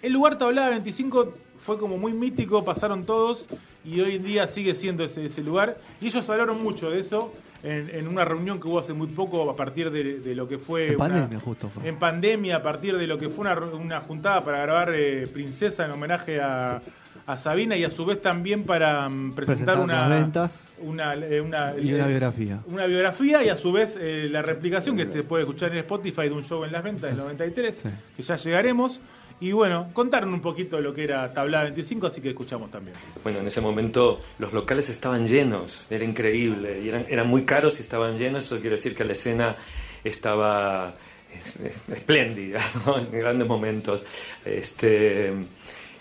el 0.00 0.14
lugar 0.14 0.38
Tablada 0.38 0.70
25 0.70 1.34
fue 1.58 1.78
como 1.78 1.98
muy 1.98 2.14
mítico, 2.14 2.64
pasaron 2.64 3.04
todos, 3.04 3.46
y 3.84 4.00
hoy 4.00 4.16
en 4.16 4.24
día 4.24 4.46
sigue 4.46 4.74
siendo 4.74 5.04
ese, 5.04 5.26
ese 5.26 5.42
lugar, 5.42 5.76
y 6.00 6.06
ellos 6.06 6.30
hablaron 6.30 6.62
mucho 6.62 6.88
de 6.90 7.00
eso. 7.00 7.30
En, 7.62 7.90
en 7.90 8.08
una 8.08 8.24
reunión 8.24 8.58
que 8.58 8.68
hubo 8.68 8.78
hace 8.78 8.94
muy 8.94 9.08
poco 9.08 9.50
a 9.50 9.54
partir 9.54 9.90
de, 9.90 10.20
de 10.20 10.34
lo 10.34 10.48
que 10.48 10.58
fue 10.58 10.88
En 10.88 10.94
una- 10.96 10.98
pandemia, 11.08 11.40
justo 11.40 11.68
fue. 11.68 11.86
en 11.88 11.96
pandemia 11.96 12.56
a 12.56 12.62
partir 12.62 12.96
de 12.96 13.06
lo 13.06 13.18
que 13.18 13.28
fue 13.28 13.42
una, 13.42 13.54
una 13.58 14.00
juntada 14.00 14.42
para 14.42 14.62
grabar 14.62 14.92
eh, 14.94 15.26
Princesa 15.26 15.84
en 15.84 15.90
homenaje 15.90 16.40
a, 16.40 16.80
a 17.26 17.36
Sabina 17.36 17.76
y 17.76 17.84
a 17.84 17.90
su 17.90 18.06
vez 18.06 18.22
también 18.22 18.64
para 18.64 19.06
mm, 19.10 19.34
presentar, 19.34 19.78
una, 19.78 20.08
ventas. 20.08 20.58
una, 20.78 21.14
eh, 21.14 21.40
una- 21.42 21.74
Y 21.78 21.92
una 21.92 22.04
eh, 22.06 22.08
biografía. 22.08 22.60
una 22.66 22.86
biografía 22.86 23.44
y 23.44 23.50
a 23.50 23.56
su 23.56 23.72
vez 23.72 23.98
eh, 24.00 24.28
la 24.30 24.40
replicación 24.40 24.96
que 24.96 25.04
se 25.12 25.22
puede 25.22 25.42
escuchar 25.42 25.70
en 25.72 25.78
Spotify 25.78 26.22
de 26.22 26.32
un 26.32 26.44
show 26.44 26.64
en 26.64 26.72
las 26.72 26.82
ventas 26.82 27.10
del 27.10 27.18
93, 27.18 27.76
Sí. 27.76 27.88
que 28.16 28.22
ya 28.22 28.36
llegaremos. 28.36 29.02
Y 29.40 29.52
bueno, 29.52 29.88
contaron 29.94 30.34
un 30.34 30.40
poquito 30.40 30.80
lo 30.80 30.92
que 30.92 31.04
era 31.04 31.32
Tablada 31.32 31.64
25, 31.64 32.06
así 32.08 32.20
que 32.20 32.28
escuchamos 32.30 32.70
también. 32.70 32.94
Bueno, 33.22 33.38
en 33.38 33.46
ese 33.46 33.60
momento 33.62 34.20
los 34.38 34.52
locales 34.52 34.90
estaban 34.90 35.26
llenos, 35.26 35.86
era 35.90 36.04
increíble, 36.04 36.80
y 36.82 36.88
eran, 36.90 37.06
eran 37.08 37.26
muy 37.26 37.44
caros 37.44 37.78
y 37.78 37.82
estaban 37.82 38.18
llenos, 38.18 38.44
eso 38.44 38.60
quiere 38.60 38.76
decir 38.76 38.94
que 38.94 39.04
la 39.04 39.14
escena 39.14 39.56
estaba 40.04 40.94
es- 41.34 41.56
es- 41.56 41.82
espléndida, 41.88 42.60
¿no? 42.86 42.98
en 42.98 43.10
grandes 43.12 43.48
momentos. 43.48 44.04
Este, 44.44 45.32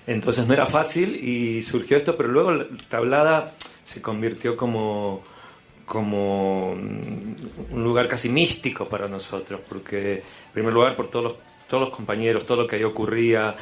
entonces 0.07 0.45
no 0.47 0.53
era 0.53 0.65
fácil 0.65 1.15
y 1.15 1.61
surgió 1.61 1.95
esto, 1.97 2.17
pero 2.17 2.29
luego 2.29 2.51
la 2.51 2.65
tablada 2.89 3.53
se 3.83 4.01
convirtió 4.01 4.57
como, 4.57 5.23
como 5.85 6.75
mm, 6.75 7.73
un 7.75 7.83
lugar 7.83 8.07
casi 8.07 8.27
místico 8.27 8.85
para 8.85 9.07
nosotros, 9.07 9.61
porque 9.69 10.13
en 10.17 10.23
primer 10.53 10.73
lugar 10.73 10.95
por 10.95 11.09
todos 11.09 11.23
los, 11.23 11.33
todos 11.69 11.81
los 11.81 11.95
compañeros, 11.95 12.45
todo 12.45 12.63
lo 12.63 12.67
que 12.67 12.77
ahí 12.77 12.83
ocurría, 12.83 13.55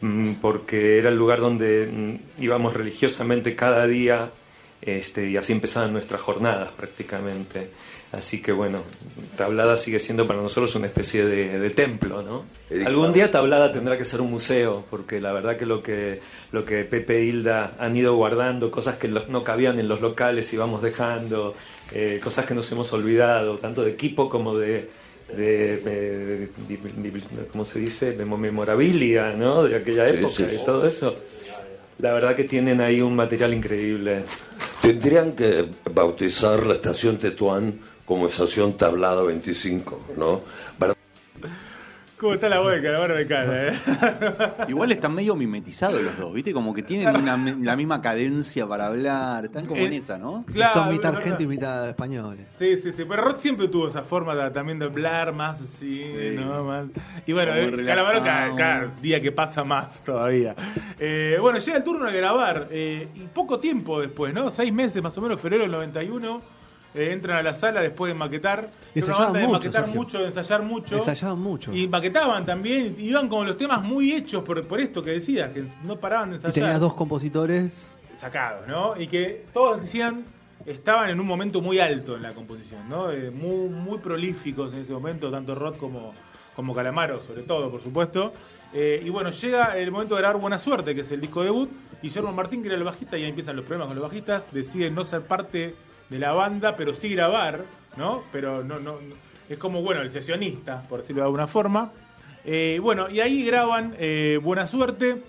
mm, 0.00 0.34
porque 0.34 0.98
era 0.98 1.08
el 1.08 1.16
lugar 1.16 1.40
donde 1.40 1.86
mm, 1.86 2.42
íbamos 2.42 2.74
religiosamente 2.74 3.56
cada 3.56 3.86
día 3.86 4.30
este, 4.82 5.30
y 5.30 5.36
así 5.36 5.52
empezaban 5.52 5.92
nuestras 5.92 6.20
jornadas 6.20 6.70
prácticamente. 6.76 7.70
Así 8.12 8.40
que 8.40 8.52
bueno, 8.52 8.82
Tablada 9.36 9.76
sigue 9.76 9.98
siendo 9.98 10.24
para 10.26 10.40
nosotros 10.40 10.76
una 10.76 10.86
especie 10.86 11.24
de, 11.24 11.58
de 11.58 11.70
templo, 11.70 12.22
¿no? 12.22 12.44
Algún 12.86 13.12
día 13.12 13.32
Tablada 13.32 13.72
tendrá 13.72 13.98
que 13.98 14.04
ser 14.04 14.20
un 14.20 14.30
museo, 14.30 14.84
porque 14.88 15.20
la 15.20 15.32
verdad 15.32 15.56
que 15.56 15.66
lo 15.66 15.82
que, 15.82 16.20
lo 16.52 16.64
que 16.64 16.84
Pepe 16.84 17.18
e 17.18 17.24
Hilda 17.24 17.74
han 17.78 17.96
ido 17.96 18.14
guardando, 18.14 18.70
cosas 18.70 18.98
que 18.98 19.08
no 19.08 19.42
cabían 19.42 19.80
en 19.80 19.88
los 19.88 20.00
locales 20.00 20.52
y 20.52 20.56
vamos 20.56 20.80
dejando, 20.80 21.56
eh, 21.92 22.20
cosas 22.22 22.46
que 22.46 22.54
nos 22.54 22.70
hemos 22.70 22.92
olvidado, 22.92 23.58
tanto 23.58 23.82
de 23.82 23.90
equipo 23.90 24.28
como 24.28 24.56
de, 24.56 24.88
de, 25.28 25.76
de- 25.78 25.78
de- 25.78 26.46
de- 26.68 27.10
de- 27.10 27.46
¿cómo 27.50 27.64
se 27.64 27.78
dice? 27.78 28.14
Memo- 28.16 28.36
memorabilia, 28.38 29.32
¿no? 29.34 29.64
De 29.64 29.76
aquella 29.76 30.06
época 30.06 30.34
sí, 30.34 30.46
y 30.60 30.64
todo 30.64 30.86
eso. 30.86 31.14
La 31.98 32.12
verdad 32.12 32.34
que 32.34 32.44
tienen 32.44 32.80
ahí 32.80 33.00
un 33.00 33.14
material 33.14 33.54
increíble. 33.54 34.24
Tendrían 34.82 35.32
que 35.32 35.66
bautizar 35.92 36.66
la 36.66 36.74
estación 36.74 37.18
Tetuán 37.18 37.78
como 38.04 38.26
estación 38.26 38.76
Tablada 38.76 39.22
25, 39.22 40.08
¿no? 40.16 40.42
Para 40.78 40.94
¿Cómo 42.24 42.32
está 42.36 42.48
la 42.48 42.58
voz 42.60 42.72
de 42.72 42.80
Calamaro 42.82 43.14
de 43.16 43.26
cara, 43.26 43.68
eh? 43.68 43.72
Igual 44.68 44.90
están 44.92 45.14
medio 45.14 45.34
mimetizados 45.36 46.00
los 46.00 46.16
dos, 46.16 46.32
¿viste? 46.32 46.54
Como 46.54 46.72
que 46.72 46.82
tienen 46.82 47.14
una 47.14 47.36
la 47.36 47.76
misma 47.76 48.00
cadencia 48.00 48.66
para 48.66 48.86
hablar. 48.86 49.44
Están 49.44 49.66
como 49.66 49.82
en 49.82 49.92
Eh, 49.92 49.96
esa, 49.98 50.16
¿no? 50.16 50.42
Claro, 50.50 50.72
Son 50.72 50.88
mitad 50.90 51.10
no, 51.10 51.12
no. 51.12 51.18
argento 51.18 51.42
y 51.42 51.46
mitad 51.46 51.86
españoles. 51.86 52.46
Sí, 52.58 52.76
sí, 52.82 52.92
sí. 52.94 53.04
Pero 53.06 53.24
Rod 53.24 53.36
siempre 53.36 53.68
tuvo 53.68 53.88
esa 53.88 54.02
forma 54.02 54.34
de- 54.34 54.50
también 54.52 54.78
de 54.78 54.86
hablar 54.86 55.34
más 55.34 55.60
así, 55.60 56.02
¿no? 56.34 56.64
Más- 56.64 56.86
Y 57.26 57.34
bueno, 57.34 57.52
eh, 57.54 57.84
Calamaro 57.84 58.22
cada, 58.24 58.86
día 59.02 59.20
que 59.20 59.30
pasa 59.30 59.62
más 59.62 60.02
todavía. 60.02 60.54
Eh, 60.98 61.36
bueno, 61.42 61.58
llega 61.58 61.76
el 61.76 61.84
turno 61.84 62.10
de 62.10 62.16
grabar. 62.16 62.68
eh, 62.70 63.06
y 63.16 63.20
poco 63.34 63.58
tiempo 63.58 64.00
después, 64.00 64.32
¿no? 64.32 64.50
Seis 64.50 64.72
meses 64.72 65.02
más 65.02 65.16
o 65.18 65.20
menos, 65.20 65.38
febrero 65.38 65.64
del 65.64 65.72
91. 65.72 66.40
Eh, 66.94 67.10
entran 67.12 67.36
a 67.38 67.42
la 67.42 67.54
sala 67.54 67.80
después 67.80 68.12
de 68.12 68.14
maquetar. 68.18 68.68
Y 68.94 68.98
Era 69.00 69.06
una 69.06 69.14
ensayaban 69.14 69.24
banda 69.32 69.40
de 69.40 69.46
mucho, 69.46 69.58
maquetar 69.58 69.82
Sergio. 69.84 70.00
mucho, 70.00 70.18
de 70.20 70.26
ensayar 70.26 70.62
mucho. 70.62 70.96
Ensayaban 70.96 71.38
mucho. 71.40 71.74
Y 71.74 71.88
maquetaban 71.88 72.44
también. 72.46 72.96
y 72.98 73.08
Iban 73.08 73.28
con 73.28 73.46
los 73.46 73.56
temas 73.56 73.82
muy 73.82 74.12
hechos 74.12 74.42
por, 74.44 74.64
por 74.66 74.80
esto 74.80 75.02
que 75.02 75.10
decías, 75.12 75.50
que 75.52 75.64
no 75.84 75.96
paraban 75.96 76.30
de 76.30 76.34
Y 76.34 76.36
ensayar 76.36 76.54
tenías 76.54 76.80
dos 76.80 76.94
compositores. 76.94 77.88
sacados, 78.16 78.66
¿no? 78.68 78.98
Y 79.00 79.06
que 79.06 79.44
todos 79.52 79.80
decían 79.82 80.24
estaban 80.66 81.10
en 81.10 81.20
un 81.20 81.26
momento 81.26 81.60
muy 81.60 81.78
alto 81.78 82.16
en 82.16 82.22
la 82.22 82.32
composición, 82.32 82.88
¿no? 82.88 83.10
Eh, 83.10 83.30
muy, 83.30 83.68
muy 83.68 83.98
prolíficos 83.98 84.72
en 84.72 84.78
ese 84.80 84.92
momento, 84.92 85.30
tanto 85.30 85.54
Rod 85.54 85.74
como, 85.76 86.14
como 86.56 86.74
Calamaro, 86.74 87.22
sobre 87.22 87.42
todo, 87.42 87.70
por 87.70 87.82
supuesto. 87.82 88.32
Eh, 88.72 89.02
y 89.04 89.10
bueno, 89.10 89.30
llega 89.30 89.76
el 89.76 89.90
momento 89.90 90.14
de 90.14 90.22
grabar 90.22 90.40
Buena 90.40 90.58
Suerte, 90.58 90.94
que 90.94 91.02
es 91.02 91.12
el 91.12 91.20
disco 91.20 91.42
debut, 91.42 91.68
y 92.02 92.08
Germán 92.08 92.34
Martín, 92.34 92.62
que 92.62 92.68
era 92.68 92.76
el 92.76 92.82
bajista, 92.84 93.18
y 93.18 93.22
ahí 93.24 93.28
empiezan 93.28 93.56
los 93.56 93.64
problemas 93.66 93.88
con 93.88 93.96
los 93.96 94.02
bajistas, 94.08 94.48
decide 94.52 94.90
no 94.90 95.04
ser 95.04 95.22
parte 95.22 95.74
de 96.14 96.20
la 96.20 96.32
banda, 96.32 96.76
pero 96.76 96.94
sí 96.94 97.08
grabar, 97.08 97.60
¿no? 97.96 98.22
Pero 98.30 98.62
no, 98.62 98.78
no, 98.78 98.98
es 99.48 99.58
como, 99.58 99.82
bueno, 99.82 100.00
el 100.00 100.10
sesionista, 100.10 100.82
por 100.88 101.00
decirlo 101.00 101.22
de 101.22 101.26
alguna 101.26 101.48
forma. 101.48 101.90
Eh, 102.44 102.78
bueno, 102.80 103.10
y 103.10 103.18
ahí 103.18 103.44
graban 103.44 103.96
eh, 103.98 104.38
Buena 104.40 104.66
Suerte, 104.68 105.20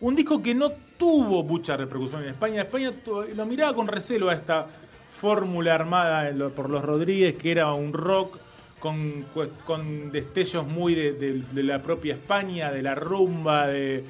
un 0.00 0.16
disco 0.16 0.42
que 0.42 0.52
no 0.52 0.72
tuvo 0.98 1.44
mucha 1.44 1.76
repercusión 1.76 2.24
en 2.24 2.30
España. 2.30 2.62
España 2.62 2.92
lo 3.36 3.46
miraba 3.46 3.72
con 3.74 3.86
recelo 3.86 4.30
a 4.30 4.34
esta 4.34 4.66
fórmula 5.12 5.76
armada 5.76 6.28
por 6.56 6.68
los 6.70 6.84
Rodríguez, 6.84 7.36
que 7.36 7.52
era 7.52 7.72
un 7.72 7.92
rock 7.92 8.36
con, 8.80 9.24
con 9.64 10.10
destellos 10.10 10.66
muy 10.66 10.96
de, 10.96 11.12
de- 11.12 11.62
la 11.62 11.80
propia 11.82 12.14
España, 12.14 12.72
de 12.72 12.82
la 12.82 12.96
rumba, 12.96 13.68
de- 13.68 14.04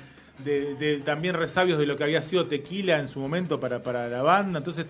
de 0.45 1.01
también 1.05 1.35
resabios 1.35 1.79
de 1.79 1.85
lo 1.87 1.97
que 1.97 2.05
había 2.05 2.23
sido 2.23 2.47
Tequila 2.47 2.99
en 2.99 3.07
su 3.09 3.21
momento 3.21 3.61
para, 3.61 3.83
para 3.83 4.09
la 4.09 4.23
banda. 4.23 4.59
Entonces 4.59 4.87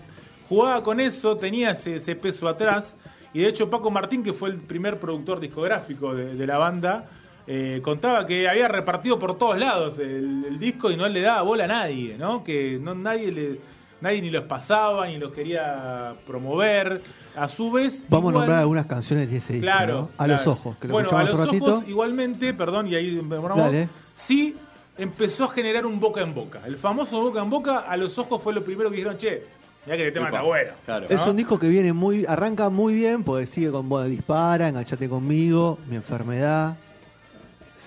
jugaba 0.55 0.83
con 0.83 1.01
eso, 1.01 1.37
tenía 1.37 1.71
ese, 1.73 1.97
ese 1.97 2.15
peso 2.17 2.49
atrás. 2.49 2.97
Y 3.33 3.41
de 3.41 3.49
hecho 3.49 3.69
Paco 3.69 3.91
Martín, 3.91 4.23
que 4.23 4.33
fue 4.33 4.51
el 4.51 4.61
primer 4.61 4.99
productor 5.01 5.41
discográfico 5.41 6.15
de, 6.15 6.35
de 6.35 6.47
la 6.47 6.59
banda, 6.59 7.07
eh, 7.47 7.81
contaba 7.83 8.25
que 8.27 8.49
había 8.49 8.69
repartido 8.69 9.19
por 9.19 9.37
todos 9.37 9.59
lados 9.59 9.99
el, 9.99 10.45
el 10.49 10.59
disco 10.59 10.91
y 10.91 10.97
no 10.97 11.09
le 11.09 11.21
daba 11.21 11.43
bola 11.43 11.65
a 11.65 11.67
nadie, 11.67 12.17
¿no? 12.17 12.43
Que 12.45 12.79
no 12.81 12.95
nadie 12.95 13.33
le 13.33 13.59
nadie 14.01 14.21
ni 14.23 14.31
los 14.31 14.45
pasaba 14.45 15.07
ni 15.09 15.19
los 15.19 15.33
quería 15.33 16.15
promover. 16.27 17.01
A 17.37 17.49
su 17.49 17.73
vez, 17.73 18.05
Vamos 18.09 18.31
igual- 18.31 18.35
a 18.37 18.39
nombrar 18.47 18.59
algunas 18.61 18.87
canciones 18.87 19.29
de 19.31 19.39
ese 19.39 19.55
disco. 19.55 19.65
Claro, 19.67 19.95
¿no? 19.95 20.09
A 20.17 20.25
claro. 20.27 20.33
los 20.35 20.47
ojos, 20.47 20.77
que 20.81 20.87
lo 20.89 20.93
bueno, 20.95 21.09
a 21.11 21.23
los 21.25 21.33
un 21.35 21.45
ratito. 21.47 21.65
ojos 21.65 21.85
igualmente, 21.89 22.55
perdón, 22.55 22.87
y 22.87 22.95
ahí 22.95 23.15
demoramos, 23.17 23.65
Dale. 23.65 23.89
sí 24.15 24.57
empezó 24.97 25.45
a 25.45 25.49
generar 25.49 25.85
un 25.87 25.99
boca 25.99 26.21
en 26.21 26.33
boca. 26.33 26.61
El 26.67 26.77
famoso 26.77 27.21
boca 27.21 27.41
en 27.43 27.51
boca, 27.51 27.79
a 27.81 27.97
los 27.97 28.17
ojos 28.19 28.41
fue 28.41 28.53
lo 28.55 28.63
primero 28.63 28.89
que 28.91 28.97
dijeron, 28.97 29.17
che, 29.19 29.43
ya 29.87 29.97
que 29.97 30.07
el 30.07 30.13
tema 30.13 30.29
Epa, 30.29 30.37
está 30.39 30.47
bueno. 30.47 30.71
claro. 30.85 31.07
Es 31.09 31.17
¿no? 31.21 31.31
un 31.31 31.37
disco 31.37 31.59
que 31.59 31.69
viene 31.69 31.93
muy, 31.93 32.25
arranca 32.27 32.69
muy 32.71 32.95
bien, 32.95 33.23
porque 33.25 33.47
sigue 33.47 33.71
con 33.71 33.89
Boda 33.89 34.05
Dispara, 34.07 34.69
Enganchate 34.69 35.09
conmigo, 35.09 35.79
Mi 35.89 35.97
enfermedad, 35.97 36.77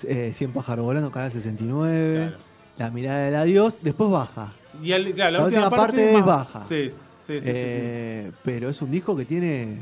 eh, 0.04 0.32
100 0.36 0.51
pájaros 0.54 0.86
volando, 0.86 1.12
Canal 1.12 1.32
69, 1.32 2.27
Claro. 2.27 2.38
La 2.77 2.92
mirada 2.92 3.25
del 3.25 3.36
adiós, 3.36 3.77
después 3.82 4.12
baja. 4.12 4.54
Y 4.84 4.89
claro, 5.13 5.32
la, 5.32 5.39
La 5.39 5.46
última, 5.46 5.63
última 5.66 5.70
parte 5.70 6.08
es 6.10 6.13
más- 6.13 6.25
baja. 6.25 6.66
Sí, 6.68 6.86
sí, 6.86 6.92
sí, 7.25 7.34
sí, 7.34 7.42
sí. 7.42 7.46
Eh, 7.48 8.32
Pero 8.44 8.70
es 8.70 8.80
un 8.84 8.92
disco 8.92 9.16
que 9.16 9.25
tiene 9.25 9.77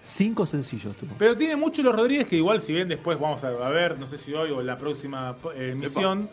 cinco 0.00 0.46
sencillos. 0.46 0.94
Pero 1.18 1.36
tiene 1.36 1.56
mucho 1.56 1.82
los 1.82 1.94
Rodríguez 1.94 2.26
que 2.26 2.36
igual, 2.36 2.60
si 2.60 2.72
bien 2.72 2.88
después 2.88 3.18
vamos 3.18 3.42
a, 3.42 3.68
ver, 3.70 3.98
no 3.98 4.06
sé 4.06 4.18
si 4.18 4.32
hoy 4.34 4.50
o 4.50 4.60
en 4.60 4.66
la 4.66 4.78
próxima 4.78 5.36
eh, 5.56 5.70
emisión, 5.72 6.28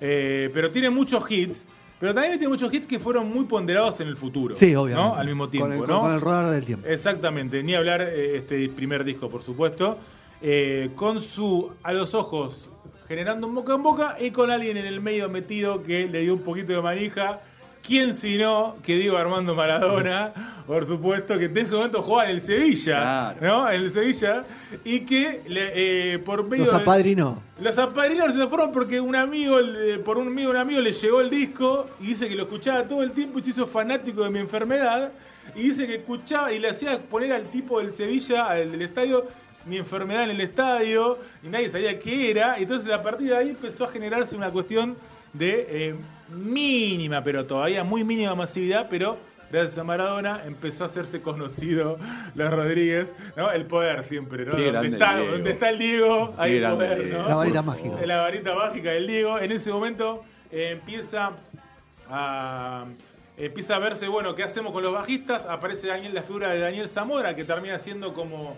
eh, 0.00 0.50
pero 0.54 0.70
tiene 0.70 0.90
muchos 0.90 1.28
hits. 1.30 1.66
Pero 2.02 2.14
también 2.14 2.36
tiene 2.36 2.48
muchos 2.48 2.74
hits 2.74 2.84
que 2.84 2.98
fueron 2.98 3.28
muy 3.32 3.44
ponderados 3.44 4.00
en 4.00 4.08
el 4.08 4.16
futuro. 4.16 4.56
Sí, 4.56 4.74
obviamente. 4.74 5.08
¿no? 5.08 5.14
Al 5.14 5.24
mismo 5.24 5.48
tiempo, 5.48 5.68
Con 5.68 5.82
el, 5.82 5.88
¿no? 5.88 6.00
con 6.00 6.12
el 6.12 6.20
rodar 6.20 6.50
del 6.50 6.64
tiempo. 6.64 6.88
Exactamente, 6.88 7.62
ni 7.62 7.76
hablar 7.76 8.02
eh, 8.02 8.38
este 8.38 8.68
primer 8.70 9.04
disco, 9.04 9.30
por 9.30 9.40
supuesto, 9.40 9.98
eh, 10.40 10.90
con 10.96 11.22
su 11.22 11.70
a 11.84 11.92
los 11.92 12.12
ojos 12.14 12.70
generando 13.06 13.46
un 13.46 13.54
boca 13.54 13.74
en 13.74 13.84
boca 13.84 14.16
y 14.18 14.32
con 14.32 14.50
alguien 14.50 14.78
en 14.78 14.86
el 14.86 15.00
medio 15.00 15.28
metido 15.28 15.84
que 15.84 16.08
le 16.08 16.22
dio 16.22 16.34
un 16.34 16.40
poquito 16.40 16.72
de 16.72 16.82
manija. 16.82 17.40
¿Quién 17.82 18.14
si 18.14 18.38
no 18.38 18.74
que 18.84 18.96
Diego 18.96 19.16
Armando 19.16 19.54
Maradona? 19.56 20.32
Por 20.66 20.86
supuesto, 20.86 21.36
que 21.38 21.46
en 21.46 21.58
ese 21.58 21.74
momento 21.74 22.00
jugaba 22.00 22.30
en 22.30 22.36
el 22.36 22.42
Sevilla, 22.42 23.34
Claro. 23.36 23.38
¿no? 23.40 23.70
En 23.70 23.80
el 23.82 23.92
Sevilla, 23.92 24.44
y 24.84 25.00
que 25.00 25.42
le, 25.48 26.12
eh, 26.14 26.18
por 26.20 26.44
medio 26.44 26.64
Los 26.66 26.74
de- 26.76 26.80
apadrinó. 26.82 27.42
los 27.60 27.76
apadrinos 27.78 28.32
se 28.34 28.46
fueron 28.46 28.70
porque 28.70 29.00
un 29.00 29.16
amigo, 29.16 29.58
le- 29.60 29.98
por 29.98 30.16
un 30.18 30.28
amigo, 30.28 30.50
un 30.50 30.56
amigo 30.56 30.80
le 30.80 30.92
llegó 30.92 31.20
el 31.20 31.30
disco 31.30 31.90
y 32.00 32.06
dice 32.06 32.28
que 32.28 32.36
lo 32.36 32.44
escuchaba 32.44 32.86
todo 32.86 33.02
el 33.02 33.10
tiempo 33.10 33.40
y 33.40 33.42
se 33.42 33.50
hizo 33.50 33.66
fanático 33.66 34.22
de 34.22 34.30
mi 34.30 34.38
enfermedad. 34.38 35.10
Y 35.56 35.62
dice 35.64 35.88
que 35.88 35.96
escuchaba 35.96 36.52
y 36.52 36.60
le 36.60 36.70
hacía 36.70 37.00
poner 37.00 37.32
al 37.32 37.50
tipo 37.50 37.80
del 37.80 37.92
Sevilla, 37.92 38.46
al 38.46 38.70
del 38.70 38.82
estadio, 38.82 39.26
mi 39.66 39.76
enfermedad 39.78 40.24
en 40.24 40.30
el 40.30 40.40
estadio 40.40 41.18
y 41.42 41.48
nadie 41.48 41.68
sabía 41.68 41.98
qué 41.98 42.30
era. 42.30 42.56
Entonces 42.58 42.92
a 42.92 43.02
partir 43.02 43.30
de 43.30 43.36
ahí 43.36 43.50
empezó 43.50 43.84
a 43.84 43.88
generarse 43.88 44.36
una 44.36 44.50
cuestión 44.50 44.96
de 45.32 45.66
eh, 45.68 45.94
mínima, 46.28 47.22
pero 47.22 47.44
todavía 47.44 47.84
muy 47.84 48.04
mínima 48.04 48.34
masividad, 48.34 48.86
pero 48.90 49.18
gracias 49.50 49.78
a 49.78 49.84
Maradona 49.84 50.42
empezó 50.46 50.84
a 50.84 50.86
hacerse 50.86 51.20
conocido 51.20 51.98
los 52.34 52.50
Rodríguez, 52.50 53.14
¿no? 53.36 53.50
El 53.50 53.66
poder 53.66 54.04
siempre, 54.04 54.44
¿no? 54.44 54.52
Donde 54.52 54.88
está, 54.88 55.18
donde 55.18 55.50
está 55.50 55.70
el 55.70 55.78
Diego, 55.78 56.34
hay 56.38 56.58
grande 56.58 56.86
poder, 56.86 57.04
Diego. 57.04 57.22
¿no? 57.22 57.28
La 57.28 57.34
varita 57.34 57.62
mágica. 57.62 58.06
La 58.06 58.16
varita 58.22 58.54
mágica 58.54 58.90
del 58.90 59.06
Diego. 59.06 59.38
En 59.38 59.52
ese 59.52 59.70
momento 59.72 60.24
eh, 60.50 60.70
empieza 60.72 61.32
a 62.08 62.86
empieza 63.36 63.76
a 63.76 63.78
verse, 63.78 64.08
bueno, 64.08 64.34
¿qué 64.34 64.42
hacemos 64.42 64.72
con 64.72 64.82
los 64.82 64.92
bajistas? 64.92 65.46
Aparece 65.46 65.88
Daniel, 65.88 66.14
la 66.14 66.22
figura 66.22 66.50
de 66.50 66.60
Daniel 66.60 66.88
Zamora, 66.88 67.34
que 67.34 67.44
termina 67.44 67.78
siendo 67.78 68.14
como 68.14 68.56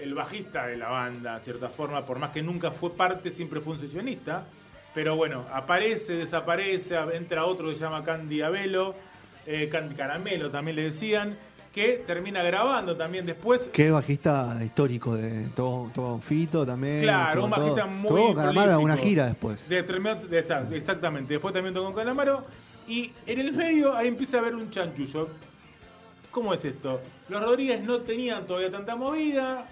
el 0.00 0.14
bajista 0.14 0.66
de 0.66 0.76
la 0.76 0.88
banda, 0.88 1.36
en 1.36 1.42
cierta 1.42 1.68
forma, 1.68 2.04
por 2.04 2.18
más 2.18 2.30
que 2.30 2.42
nunca 2.42 2.70
fue 2.70 2.94
parte, 2.94 3.30
siempre 3.30 3.60
fue 3.60 3.74
un 3.74 3.80
sesionista. 3.80 4.44
Pero 4.94 5.16
bueno, 5.16 5.44
aparece, 5.52 6.14
desaparece, 6.14 6.96
entra 7.14 7.46
otro 7.46 7.68
que 7.68 7.74
se 7.74 7.80
llama 7.80 8.04
Candy 8.04 8.42
Abelo, 8.42 8.94
eh, 9.46 9.68
Candy 9.70 9.94
Caramelo 9.94 10.50
también 10.50 10.76
le 10.76 10.84
decían, 10.84 11.36
que 11.72 12.04
termina 12.06 12.42
grabando 12.42 12.96
también 12.96 13.24
después. 13.24 13.70
Que 13.72 13.90
bajista 13.90 14.58
histórico 14.62 15.14
de 15.16 15.48
todo, 15.56 15.90
todo 15.94 16.18
Fito 16.18 16.66
también. 16.66 17.00
Claro, 17.00 17.44
un 17.44 17.50
sobre 17.50 17.62
todo. 17.62 17.74
bajista 17.74 17.86
muy 17.86 18.08
Todo 18.08 18.34
Calamaro, 18.34 18.80
una 18.80 18.96
gira 18.96 19.26
después. 19.26 19.68
De, 19.68 19.82
de 19.82 20.76
exactamente. 20.76 21.34
Después 21.34 21.54
también 21.54 21.74
tocó 21.74 21.86
con 21.86 21.94
Calamaro. 21.94 22.44
Y 22.86 23.12
en 23.26 23.40
el 23.40 23.52
medio 23.52 23.96
ahí 23.96 24.08
empieza 24.08 24.36
a 24.36 24.40
haber 24.40 24.54
un 24.54 24.70
chanchullo. 24.70 25.30
¿Cómo 26.30 26.52
es 26.52 26.64
esto? 26.64 27.00
Los 27.28 27.42
Rodríguez 27.42 27.82
no 27.82 28.00
tenían 28.00 28.46
todavía 28.46 28.70
tanta 28.70 28.96
movida. 28.96 29.66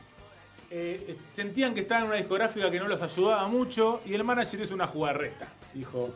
Eh, 0.70 1.16
sentían 1.32 1.74
que 1.74 1.80
estaban 1.80 2.04
en 2.04 2.08
una 2.10 2.16
discográfica 2.18 2.70
que 2.70 2.78
no 2.78 2.88
los 2.88 3.02
ayudaba 3.02 3.46
mucho. 3.48 4.00
Y 4.06 4.14
el 4.14 4.24
manager 4.24 4.60
hizo 4.60 4.74
una 4.74 4.86
jugarreta. 4.86 5.48
Dijo: 5.74 6.10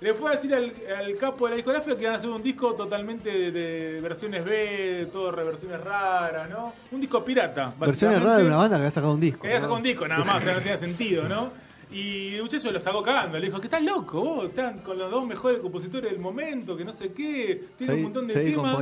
le 0.00 0.14
fue 0.14 0.30
a 0.32 0.34
decir 0.36 0.54
al, 0.54 0.72
al 0.98 1.16
capo 1.18 1.44
de 1.44 1.50
la 1.50 1.56
discográfica 1.56 1.94
que 1.94 2.02
iban 2.02 2.14
a 2.14 2.16
hacer 2.16 2.30
un 2.30 2.42
disco 2.42 2.74
totalmente 2.74 3.30
de, 3.30 3.52
de 3.52 4.00
versiones 4.00 4.44
B, 4.44 4.50
de 4.50 5.06
todo 5.06 5.30
reversiones 5.30 5.80
raras, 5.82 6.48
¿no? 6.48 6.72
Un 6.90 7.00
disco 7.00 7.22
pirata. 7.24 7.74
Versiones 7.78 8.22
raras 8.22 8.38
de 8.38 8.46
una 8.46 8.56
banda 8.56 8.76
que 8.76 8.80
había 8.82 8.90
sacado 8.90 9.12
un 9.12 9.20
disco. 9.20 9.42
Que 9.42 9.48
había 9.48 9.60
sacado 9.60 9.76
un 9.76 9.82
disco 9.82 10.08
nada 10.08 10.24
más, 10.24 10.36
o 10.36 10.40
sea, 10.40 10.54
no 10.54 10.60
tenía 10.60 10.78
sentido, 10.78 11.28
¿no? 11.28 11.50
Y 11.92 12.36
el 12.36 12.42
muchacho 12.44 12.70
lo 12.70 12.78
sacó 12.80 13.02
cagando, 13.02 13.36
le 13.38 13.46
dijo 13.46 13.60
que 13.60 13.66
estás 13.66 13.82
loco, 13.82 14.20
vos, 14.22 14.44
están 14.44 14.78
con 14.78 14.96
los 14.96 15.10
dos 15.10 15.26
mejores 15.26 15.58
compositores 15.58 16.12
del 16.12 16.20
momento, 16.20 16.76
que 16.76 16.84
no 16.84 16.92
sé 16.92 17.12
qué, 17.12 17.64
tiene 17.76 17.92
Seguí- 17.94 17.96
un 17.96 18.02
montón 18.04 18.26
de 18.28 18.34
temas 18.44 18.78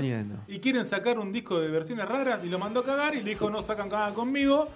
y 0.47 0.59
quieren 0.59 0.85
sacar 0.85 1.19
un 1.19 1.33
disco 1.33 1.59
de 1.59 1.69
versiones 1.69 2.07
raras 2.07 2.41
y 2.45 2.49
lo 2.49 2.59
mandó 2.59 2.81
a 2.81 2.85
cagar 2.85 3.15
y 3.15 3.23
le 3.23 3.31
dijo 3.31 3.49
no 3.49 3.63
sacan 3.63 3.89
nada 3.89 4.13
conmigo 4.13 4.69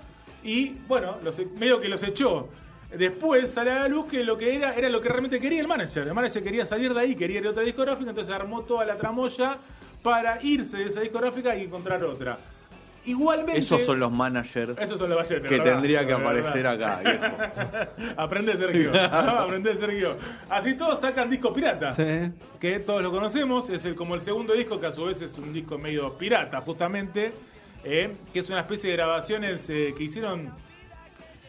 y 0.45 0.77
bueno, 0.89 1.17
los, 1.23 1.39
e- 1.39 1.47
medio 1.59 1.81
que 1.81 1.89
los 1.89 2.03
echó. 2.03 2.49
Después 2.97 3.51
sale 3.51 3.71
a 3.71 3.81
la 3.81 3.89
luz 3.89 4.07
que 4.07 4.23
lo 4.23 4.37
que 4.37 4.55
era 4.55 4.75
era 4.75 4.89
lo 4.91 5.01
que 5.01 5.09
realmente 5.09 5.41
quería 5.41 5.61
el 5.61 5.69
manager. 5.69 6.07
El 6.07 6.15
manager 6.15 6.43
quería 6.43 6.67
salir 6.67 6.93
de 6.93 7.01
ahí, 7.01 7.15
quería 7.15 7.39
ir 7.41 7.47
a 7.47 7.51
otra 7.51 7.63
discográfica, 7.63 8.11
entonces 8.11 8.35
armó 8.35 8.63
toda 8.63 8.85
la 8.85 8.97
tramoya 8.97 9.59
para 10.03 10.43
irse 10.43 10.77
de 10.79 10.85
esa 10.85 11.01
discográfica 11.01 11.57
y 11.57 11.63
encontrar 11.63 12.05
otra. 12.05 12.37
Igualmente. 13.05 13.59
Esos 13.59 13.83
son 13.83 13.99
los 13.99 14.13
managers 14.13 14.79
Esos 14.79 14.97
son 14.97 15.09
los 15.11 15.19
Balletes, 15.19 15.49
que 15.49 15.59
¿verdad? 15.59 15.73
tendría 15.73 16.01
que 16.07 16.15
¿verdad? 16.15 16.23
aparecer 16.23 16.67
acá, 16.69 17.01
viejo. 17.03 18.13
Aprende 18.17 18.57
Sergio. 18.57 18.93
Aprende 19.05 19.75
Sergio. 19.75 20.17
Así 20.49 20.75
todos 20.75 21.01
sacan 21.01 21.29
disco 21.29 21.53
pirata. 21.53 21.93
Sí. 21.95 22.31
Que 22.61 22.79
todos 22.79 23.03
lo 23.03 23.11
conocemos. 23.11 23.71
Es 23.71 23.85
el, 23.87 23.95
como 23.97 24.15
el 24.15 24.21
segundo 24.21 24.53
disco, 24.53 24.81
que 24.81 24.87
a 24.87 24.93
su 24.93 25.05
vez 25.07 25.21
es 25.21 25.37
un 25.39 25.53
disco 25.53 25.79
medio 25.79 26.17
pirata, 26.17 26.61
justamente. 26.61 27.33
Eh, 27.85 28.17
que 28.33 28.41
es 28.41 28.49
una 28.49 28.61
especie 28.61 28.91
de 28.91 28.97
grabaciones 28.97 29.69
eh, 29.69 29.95
que 29.97 30.05
hicieron 30.05 30.51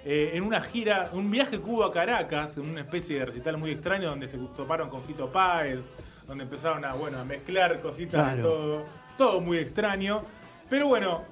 eh, 0.06 0.32
en 0.34 0.44
una 0.44 0.62
gira, 0.62 1.10
un 1.14 1.30
viaje 1.30 1.60
Cuba 1.60 1.88
a 1.88 1.92
Caracas, 1.92 2.58
en 2.58 2.70
una 2.70 2.82
especie 2.82 3.20
de 3.20 3.26
recital 3.26 3.58
muy 3.58 3.72
extraño 3.72 4.10
donde 4.10 4.28
se 4.28 4.38
toparon 4.58 4.90
con 4.90 5.04
Fito 5.04 5.32
Páez, 5.32 5.82
donde 6.28 6.44
empezaron 6.44 6.84
a, 6.86 6.94
bueno, 6.94 7.20
a 7.20 7.24
mezclar 7.24 7.80
cositas 7.82 8.36
de 8.36 8.42
todo. 8.42 8.86
Todo 9.18 9.42
muy 9.42 9.60
extraño. 9.60 10.24
Pero 10.70 10.88
bueno, 10.88 11.24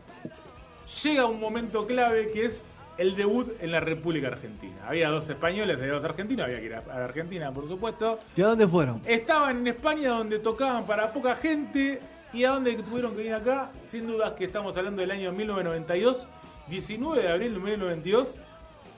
llega 1.04 1.26
un 1.26 1.40
momento 1.40 1.88
clave 1.88 2.32
que 2.32 2.46
es 2.46 2.66
el 2.98 3.16
debut 3.16 3.52
en 3.60 3.72
la 3.72 3.80
República 3.80 4.28
Argentina. 4.28 4.76
Había 4.88 5.10
dos 5.10 5.28
españoles, 5.30 5.78
había 5.78 5.94
dos 5.94 6.04
argentinos, 6.04 6.46
había 6.46 6.60
que 6.60 6.66
ir 6.68 6.76
a 6.76 6.84
a 6.90 7.06
Argentina, 7.06 7.52
por 7.52 7.68
supuesto. 7.68 8.20
¿Y 8.36 8.42
a 8.42 8.48
dónde 8.48 8.68
fueron? 8.68 9.02
Estaban 9.06 9.58
en 9.58 9.68
España 9.68 10.10
donde 10.10 10.40
tocaban 10.40 10.86
para 10.86 11.12
poca 11.12 11.36
gente 11.36 12.00
y 12.34 12.44
a 12.46 12.52
dónde 12.52 12.74
tuvieron 12.76 13.16
que 13.16 13.26
ir 13.26 13.34
acá, 13.34 13.72
sin 13.84 14.08
dudas 14.08 14.32
que 14.32 14.46
estamos 14.46 14.76
hablando 14.78 15.02
del 15.02 15.12
año 15.12 15.32
1992, 15.32 16.28
19 16.68 17.22
de 17.22 17.30
abril 17.30 17.54
de 17.54 17.60
1992, 17.60 18.36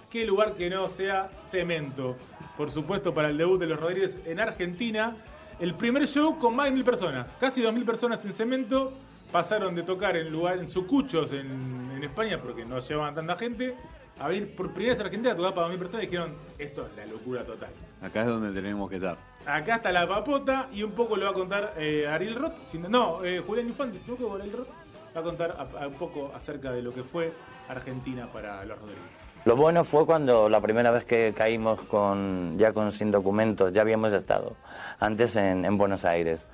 qué 0.10 0.25
lugar 0.25 0.54
que 0.54 0.70
no 0.70 0.88
sea 0.90 1.30
cemento. 1.50 2.16
Por 2.58 2.70
supuesto, 2.70 3.13
para 3.13 3.30
el 3.30 3.38
debut 3.38 3.60
de 3.60 3.68
los 3.68 3.80
Rodríguez 3.80 4.18
en 4.25 4.40
Argentina, 4.40 5.16
el 5.60 5.74
primer 5.74 6.08
show 6.08 6.38
con 6.38 6.56
más 6.56 6.68
de 6.68 6.74
mil 6.74 6.84
personas, 6.84 7.34
casi 7.40 7.62
dos 7.62 7.74
mil 7.74 7.86
personas 7.86 8.24
en 8.25 8.34
cemento, 8.34 8.94
pasaron 9.32 9.74
de 9.74 9.82
tocar 9.82 10.16
en 10.16 10.32
lugar 10.32 10.60
en 10.60 10.68
Sucuchos 10.68 11.32
en, 11.32 11.92
en 11.96 12.04
España 12.04 12.40
porque 12.40 12.66
no 12.66 12.80
llevaban 12.80 13.16
tanta 13.16 13.36
gente, 13.36 13.75
a 14.20 14.32
ir 14.32 14.56
por 14.56 14.72
primera 14.72 14.94
vez 14.94 15.00
a 15.00 15.06
Argentina 15.06 15.34
a 15.34 15.36
tocar 15.36 15.56
para 15.56 15.62
dos 15.63 15.72
mil 15.72 15.80
personas 15.80 16.04
y 16.04 16.08
dijeron, 16.08 16.34
esto 16.60 16.86
es 16.86 16.96
la 16.96 17.12
locura 17.12 17.44
total. 17.44 17.70
Acá 18.02 18.22
es 18.22 18.28
donde 18.28 18.52
tenemos 18.52 18.90
que 18.90 18.98
estar. 18.98 19.18
Acá 19.46 19.76
está 19.76 19.92
la 19.92 20.08
papota 20.08 20.68
y 20.72 20.84
un 20.84 20.92
poco 20.94 21.18
lo 21.18 21.26
va 21.26 21.32
a 21.32 21.34
contar 21.34 21.74
eh, 21.78 22.08
Ariel 22.08 22.36
Roth. 22.36 22.54
no- 22.90 23.24
eh, 23.26 23.42
Julián 23.46 23.68
Infante, 23.68 24.00
no 24.00 24.08
me 24.08 24.14
equivoco, 24.14 24.36
Ariel 24.36 24.54
Roth 24.58 24.68
va 25.16 25.20
a 25.20 25.24
contar 25.24 25.52
a- 25.58 25.84
a 25.84 25.88
un 25.88 25.94
poco 25.96 26.32
acerca 26.34 26.72
de 26.72 26.82
lo 26.82 26.94
que 26.94 27.04
fue 27.04 27.32
Argentina 27.68 28.28
para 28.32 28.64
los 28.66 28.78
Rodríguez. 28.80 29.04
Lo 29.46 29.56
bueno 29.58 29.84
fue 29.84 30.06
cuando 30.06 30.48
la 30.48 30.62
primera 30.62 30.92
vez 30.92 31.04
que 31.06 31.34
caímos 31.36 31.82
con, 31.82 32.58
ya 32.58 32.72
con 32.72 32.92
sin 32.94 33.12
documentos, 33.12 33.74
ya 33.74 33.82
habíamos 33.82 34.14
estado 34.14 34.56
antes 35.00 35.36
en, 35.36 35.66
en 35.66 35.78
Buenos 35.78 36.06
Aires, 36.06 36.46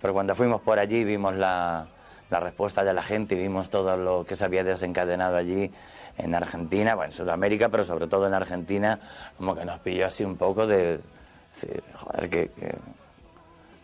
pero 0.00 0.12
cuando 0.14 0.34
fuimos 0.36 0.60
por 0.60 0.78
allí 0.78 1.02
vimos 1.02 1.34
la, 1.34 1.86
la 2.30 2.40
respuesta 2.40 2.84
de 2.84 2.94
la 2.94 3.02
gente 3.02 3.34
y 3.34 3.38
vimos 3.38 3.68
todo 3.70 3.96
lo 3.96 4.24
que 4.24 4.36
se 4.36 4.44
había 4.44 4.62
desencadenado 4.62 5.36
allí 5.36 5.72
en 6.18 6.34
Argentina, 6.36 6.94
bueno, 6.94 7.10
en 7.10 7.16
Sudamérica, 7.16 7.68
pero 7.68 7.84
sobre 7.84 8.06
todo 8.06 8.28
en 8.28 8.34
Argentina, 8.34 9.00
como 9.36 9.56
que 9.56 9.64
nos 9.64 9.80
pilló 9.80 10.06
así 10.06 10.22
un 10.24 10.36
poco 10.36 10.66
de, 10.68 11.00
decir, 11.60 11.82
joder, 11.94 12.30
que, 12.30 12.48
que- 12.48 12.78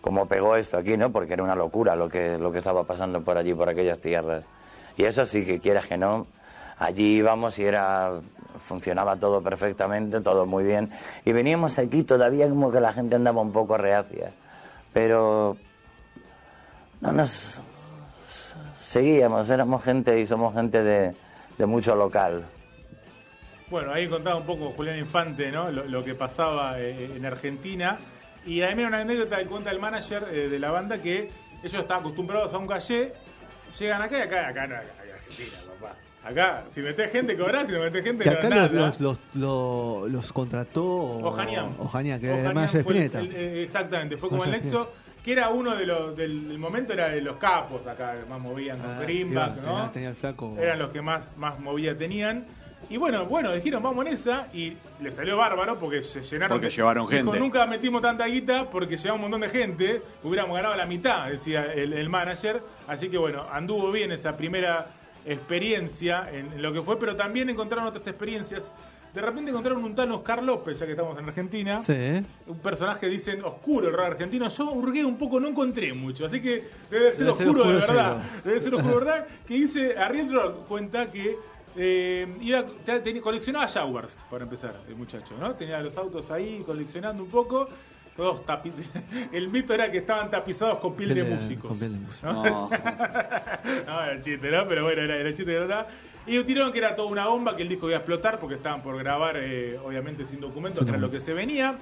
cómo 0.00 0.26
pegó 0.26 0.56
esto 0.56 0.78
aquí, 0.78 0.96
¿no? 0.96 1.10
Porque 1.12 1.34
era 1.34 1.42
una 1.44 1.54
locura 1.54 1.94
lo 1.94 2.08
que, 2.08 2.36
lo 2.38 2.50
que 2.50 2.58
estaba 2.58 2.84
pasando 2.84 3.22
por 3.22 3.36
allí, 3.38 3.54
por 3.54 3.68
aquellas 3.68 3.98
tierras. 4.00 4.44
Y 4.96 5.04
eso 5.04 5.24
sí 5.24 5.44
que 5.46 5.60
quieras 5.60 5.86
que 5.86 5.96
no, 5.96 6.26
allí 6.78 7.16
íbamos 7.18 7.58
y 7.58 7.64
era 7.64 8.12
funcionaba 8.66 9.16
todo 9.16 9.40
perfectamente, 9.42 10.20
todo 10.20 10.44
muy 10.46 10.64
bien. 10.64 10.90
Y 11.24 11.32
veníamos 11.32 11.78
aquí 11.78 12.02
todavía 12.02 12.48
como 12.48 12.70
que 12.70 12.80
la 12.80 12.92
gente 12.92 13.16
andaba 13.16 13.40
un 13.40 13.52
poco 13.52 13.76
reacia. 13.76 14.32
Pero 14.92 15.56
no 17.00 17.12
nos 17.12 17.60
seguíamos, 18.80 19.48
éramos 19.50 19.82
gente 19.82 20.18
y 20.20 20.26
somos 20.26 20.52
gente 20.54 20.82
de, 20.82 21.14
de 21.58 21.66
mucho 21.66 21.94
local. 21.94 22.44
Bueno, 23.72 23.90
ahí 23.90 24.06
contaba 24.06 24.36
un 24.36 24.44
poco 24.44 24.70
Julián 24.76 24.98
Infante, 24.98 25.50
¿no? 25.50 25.70
Lo, 25.72 25.84
lo 25.86 26.04
que 26.04 26.14
pasaba 26.14 26.78
eh, 26.78 27.10
en 27.16 27.24
Argentina. 27.24 27.96
Y 28.44 28.60
ahí 28.60 28.74
me 28.74 28.84
una 28.86 28.98
anécdota 29.00 29.38
que 29.38 29.46
cuenta 29.46 29.70
el 29.70 29.80
manager 29.80 30.24
eh, 30.30 30.48
de 30.50 30.58
la 30.58 30.70
banda 30.70 31.00
que 31.00 31.30
ellos 31.62 31.80
estaban 31.80 32.02
acostumbrados 32.02 32.52
a 32.52 32.58
un 32.58 32.66
calle, 32.66 33.14
llegan 33.78 34.02
acá 34.02 34.18
y 34.18 34.20
acá, 34.20 34.48
acá 34.48 34.66
no, 34.66 34.74
acá, 34.76 34.84
acá 35.02 35.14
Argentina, 35.14 35.72
papá. 35.80 35.96
Acá, 36.22 36.64
si 36.70 36.82
metés 36.82 37.10
gente 37.12 37.34
cobrás, 37.34 37.66
si 37.66 37.72
no 37.72 37.80
metés 37.80 38.04
gente 38.04 38.24
Que 38.24 38.30
no 38.30 38.36
acá 38.38 38.48
nada. 38.50 38.68
los, 38.68 39.00
los, 39.00 39.00
los, 39.00 39.18
lo- 39.32 40.08
los 40.08 40.32
contrató 40.34 40.84
Ojanian. 40.84 41.74
Ojanian, 41.78 42.20
que 42.20 42.26
era 42.28 42.48
el 42.50 42.54
manager 42.54 42.84
de 42.84 43.06
el- 43.06 43.14
el- 43.14 43.32
eh, 43.36 43.62
exactamente, 43.62 44.18
fue 44.18 44.28
como 44.28 44.44
el 44.44 44.50
nexo, 44.50 44.92
que 45.24 45.32
era 45.32 45.48
uno 45.48 45.74
de 45.74 45.86
los 45.86 46.14
del, 46.14 46.48
del 46.48 46.58
momento, 46.58 46.92
era 46.92 47.08
de 47.08 47.22
los 47.22 47.36
capos 47.38 47.86
acá, 47.86 48.16
que 48.20 48.28
más 48.28 48.38
movían 48.38 48.78
con 48.80 48.90
Ah, 48.90 48.98
Greenback, 49.00 49.56
¿no? 49.56 49.62
tenía- 49.62 49.92
tenía 49.92 50.08
el 50.10 50.14
flaco. 50.16 50.54
Eran 50.60 50.78
los 50.78 50.90
que 50.90 51.00
más, 51.00 51.34
más 51.38 51.58
movida 51.58 51.96
tenían. 51.96 52.44
Y 52.90 52.96
bueno, 52.96 53.24
bueno, 53.26 53.52
dijeron 53.52 53.82
vamos 53.82 54.06
en 54.06 54.12
esa 54.12 54.48
y 54.52 54.76
le 55.00 55.10
salió 55.10 55.36
bárbaro 55.36 55.78
porque 55.78 56.02
se 56.02 56.20
llenaron. 56.22 56.58
Porque 56.58 56.70
llevaron 56.70 57.06
Dijo, 57.08 57.24
gente. 57.32 57.38
nunca 57.40 57.66
metimos 57.66 58.02
tanta 58.02 58.26
guita 58.26 58.68
porque 58.70 58.96
llevaba 58.96 59.14
un 59.14 59.20
montón 59.22 59.40
de 59.40 59.48
gente. 59.48 60.02
Hubiéramos 60.22 60.54
ganado 60.56 60.76
la 60.76 60.86
mitad, 60.86 61.28
decía 61.30 61.72
el, 61.72 61.92
el 61.94 62.08
manager. 62.10 62.62
Así 62.86 63.08
que 63.08 63.16
bueno, 63.18 63.46
anduvo 63.50 63.90
bien 63.92 64.12
esa 64.12 64.36
primera 64.36 64.88
experiencia 65.24 66.28
en 66.32 66.60
lo 66.62 66.72
que 66.72 66.82
fue, 66.82 66.98
pero 66.98 67.16
también 67.16 67.48
encontraron 67.50 67.86
otras 67.86 68.06
experiencias. 68.06 68.72
De 69.14 69.20
repente 69.20 69.50
encontraron 69.50 69.84
un 69.84 69.94
tal 69.94 70.10
Oscar 70.12 70.42
López, 70.42 70.78
ya 70.78 70.86
que 70.86 70.92
estamos 70.92 71.18
en 71.18 71.28
Argentina. 71.28 71.82
Sí. 71.82 72.22
Un 72.46 72.58
personaje, 72.62 73.08
dicen, 73.10 73.44
oscuro 73.44 73.88
el 73.88 73.92
rock 73.94 74.06
argentino. 74.06 74.48
Yo 74.48 74.70
hurgué 74.72 75.04
un 75.04 75.18
poco, 75.18 75.38
no 75.38 75.48
encontré 75.48 75.92
mucho. 75.92 76.24
Así 76.24 76.40
que 76.40 76.64
debe 76.90 77.12
ser 77.14 77.26
Debe 77.26 77.34
ser 77.36 77.46
oscuro, 77.48 77.64
de 77.68 77.76
oscuro 77.76 77.94
verdad. 77.94 78.22
cero. 78.22 78.40
Debe 78.44 78.60
ser 78.60 78.74
oscuro, 78.74 78.94
de 79.00 79.04
verdad. 79.04 79.26
Que 79.46 79.54
dice, 79.54 79.98
Ariel 79.98 80.32
Rock 80.32 80.66
cuenta 80.66 81.10
que 81.12 81.36
eh, 81.76 82.26
iba, 82.40 82.64
te- 82.84 83.00
tenía- 83.00 83.22
coleccionaba 83.22 83.68
Jaguars, 83.68 84.16
para 84.30 84.44
empezar, 84.44 84.74
el 84.88 84.96
muchacho, 84.96 85.34
¿no? 85.38 85.54
Tenía 85.54 85.80
los 85.80 85.96
autos 85.96 86.30
ahí 86.30 86.62
coleccionando 86.66 87.22
un 87.22 87.30
poco. 87.30 87.68
Todos 88.16 88.44
tapi- 88.44 88.72
El 89.32 89.48
mito 89.48 89.72
era 89.72 89.90
que 89.90 89.98
estaban 89.98 90.30
tapizados 90.30 90.78
con 90.80 90.94
piel 90.94 91.14
de 91.14 91.24
músicos. 91.24 91.68
con 91.70 91.78
piel 91.78 91.92
de 91.94 91.98
músicos. 92.00 92.22
¿no? 92.34 92.44
No. 92.44 92.70
no, 93.86 94.02
era 94.02 94.12
el 94.12 94.22
chiste, 94.22 94.50
¿no? 94.50 94.68
Pero 94.68 94.84
bueno, 94.84 95.00
era, 95.02 95.16
era 95.16 95.28
el 95.28 95.34
chiste 95.34 95.50
de 95.52 95.58
verdad. 95.60 95.86
Y 96.26 96.42
tiraron 96.44 96.70
que 96.72 96.78
era 96.78 96.94
toda 96.94 97.08
una 97.08 97.26
bomba, 97.26 97.56
que 97.56 97.62
el 97.62 97.68
disco 97.68 97.86
iba 97.88 97.96
a 97.96 98.00
explotar 98.00 98.38
porque 98.38 98.56
estaban 98.56 98.82
por 98.82 98.96
grabar, 98.98 99.36
eh, 99.38 99.78
obviamente 99.82 100.24
sin 100.26 100.40
documentos, 100.40 100.86
era 100.88 100.98
lo 100.98 101.10
que 101.10 101.20
se 101.20 101.32
venía. 101.32 101.76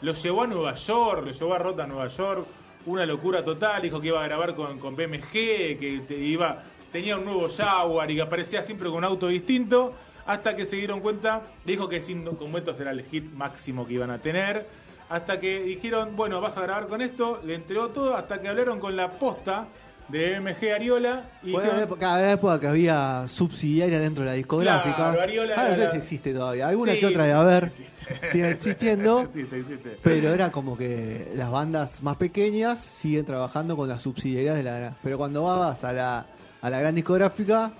Lo 0.00 0.12
llevó 0.14 0.42
a 0.42 0.46
Nueva 0.46 0.74
York, 0.74 1.24
lo 1.26 1.30
llevó 1.32 1.54
a 1.54 1.58
Rota 1.58 1.84
a 1.84 1.86
Nueva 1.86 2.08
York, 2.08 2.46
una 2.86 3.06
locura 3.06 3.44
total. 3.44 3.82
Dijo 3.82 4.00
que 4.00 4.08
iba 4.08 4.20
a 4.22 4.26
grabar 4.26 4.54
con, 4.54 4.78
con 4.80 4.96
BMG, 4.96 5.30
que 5.32 6.02
te- 6.08 6.18
iba, 6.18 6.62
tenía 6.94 7.16
un 7.16 7.24
nuevo 7.24 7.48
Jaguar 7.48 8.08
y 8.08 8.14
que 8.14 8.22
aparecía 8.22 8.62
siempre 8.62 8.86
con 8.88 8.98
un 8.98 9.04
auto 9.04 9.26
distinto. 9.26 9.92
Hasta 10.26 10.54
que 10.54 10.64
se 10.64 10.76
dieron 10.76 11.00
cuenta, 11.00 11.42
dijo 11.66 11.88
que 11.88 12.00
sin 12.00 12.24
documentos 12.24 12.78
era 12.78 12.92
el 12.92 13.02
hit 13.02 13.32
máximo 13.32 13.84
que 13.84 13.94
iban 13.94 14.10
a 14.12 14.20
tener. 14.20 14.66
Hasta 15.08 15.40
que 15.40 15.60
dijeron, 15.64 16.14
bueno, 16.14 16.40
vas 16.40 16.56
a 16.56 16.62
grabar 16.62 16.86
con 16.86 17.02
esto, 17.02 17.40
le 17.44 17.56
entregó 17.56 17.88
todo, 17.88 18.16
hasta 18.16 18.40
que 18.40 18.46
hablaron 18.46 18.78
con 18.78 18.94
la 18.94 19.10
posta 19.10 19.66
de 20.08 20.38
MG 20.40 20.72
Ariola 20.72 21.24
y 21.42 21.50
una 21.52 21.62
dijeron, 21.62 21.82
época, 21.82 22.00
cada 22.00 22.32
época 22.32 22.60
que 22.60 22.66
había 22.68 23.24
subsidiaria 23.26 23.98
dentro 23.98 24.22
de 24.24 24.30
la 24.30 24.36
discográfica. 24.36 24.96
Claro, 24.96 25.20
Ariola 25.20 25.54
Ah, 25.56 25.62
no 25.62 25.66
era 25.68 25.76
sé 25.76 25.84
la- 25.84 25.90
si 25.90 25.96
existe 25.96 26.32
todavía. 26.32 26.68
Alguna 26.68 26.92
Sí, 26.92 27.00
que 27.00 27.06
otra 27.06 27.24
de 27.24 27.30
sí, 27.32 27.36
haber. 27.36 27.64
existe. 27.64 27.92
Sigue 28.32 28.50
existiendo. 28.50 29.20
Existe, 29.28 29.58
existe. 29.60 29.98
Pero 30.02 30.32
era 30.32 30.52
como 30.52 30.76
que 30.78 31.32
las 31.34 31.50
bandas 31.50 32.02
más 32.02 32.16
pequeñas 32.16 32.78
siguen 32.80 33.24
trabajando 33.26 33.76
con 33.76 33.88
las 33.88 34.00
subsidiarias 34.02 34.56
de 34.56 34.62
la. 34.62 34.94
Pero 35.02 35.18
cuando 35.18 35.42
vas 35.42 35.82
a 35.84 35.92
la, 35.92 36.26
a 36.66 36.70
la 36.70 36.80
gran 36.80 36.94
discográfica, 36.94 37.70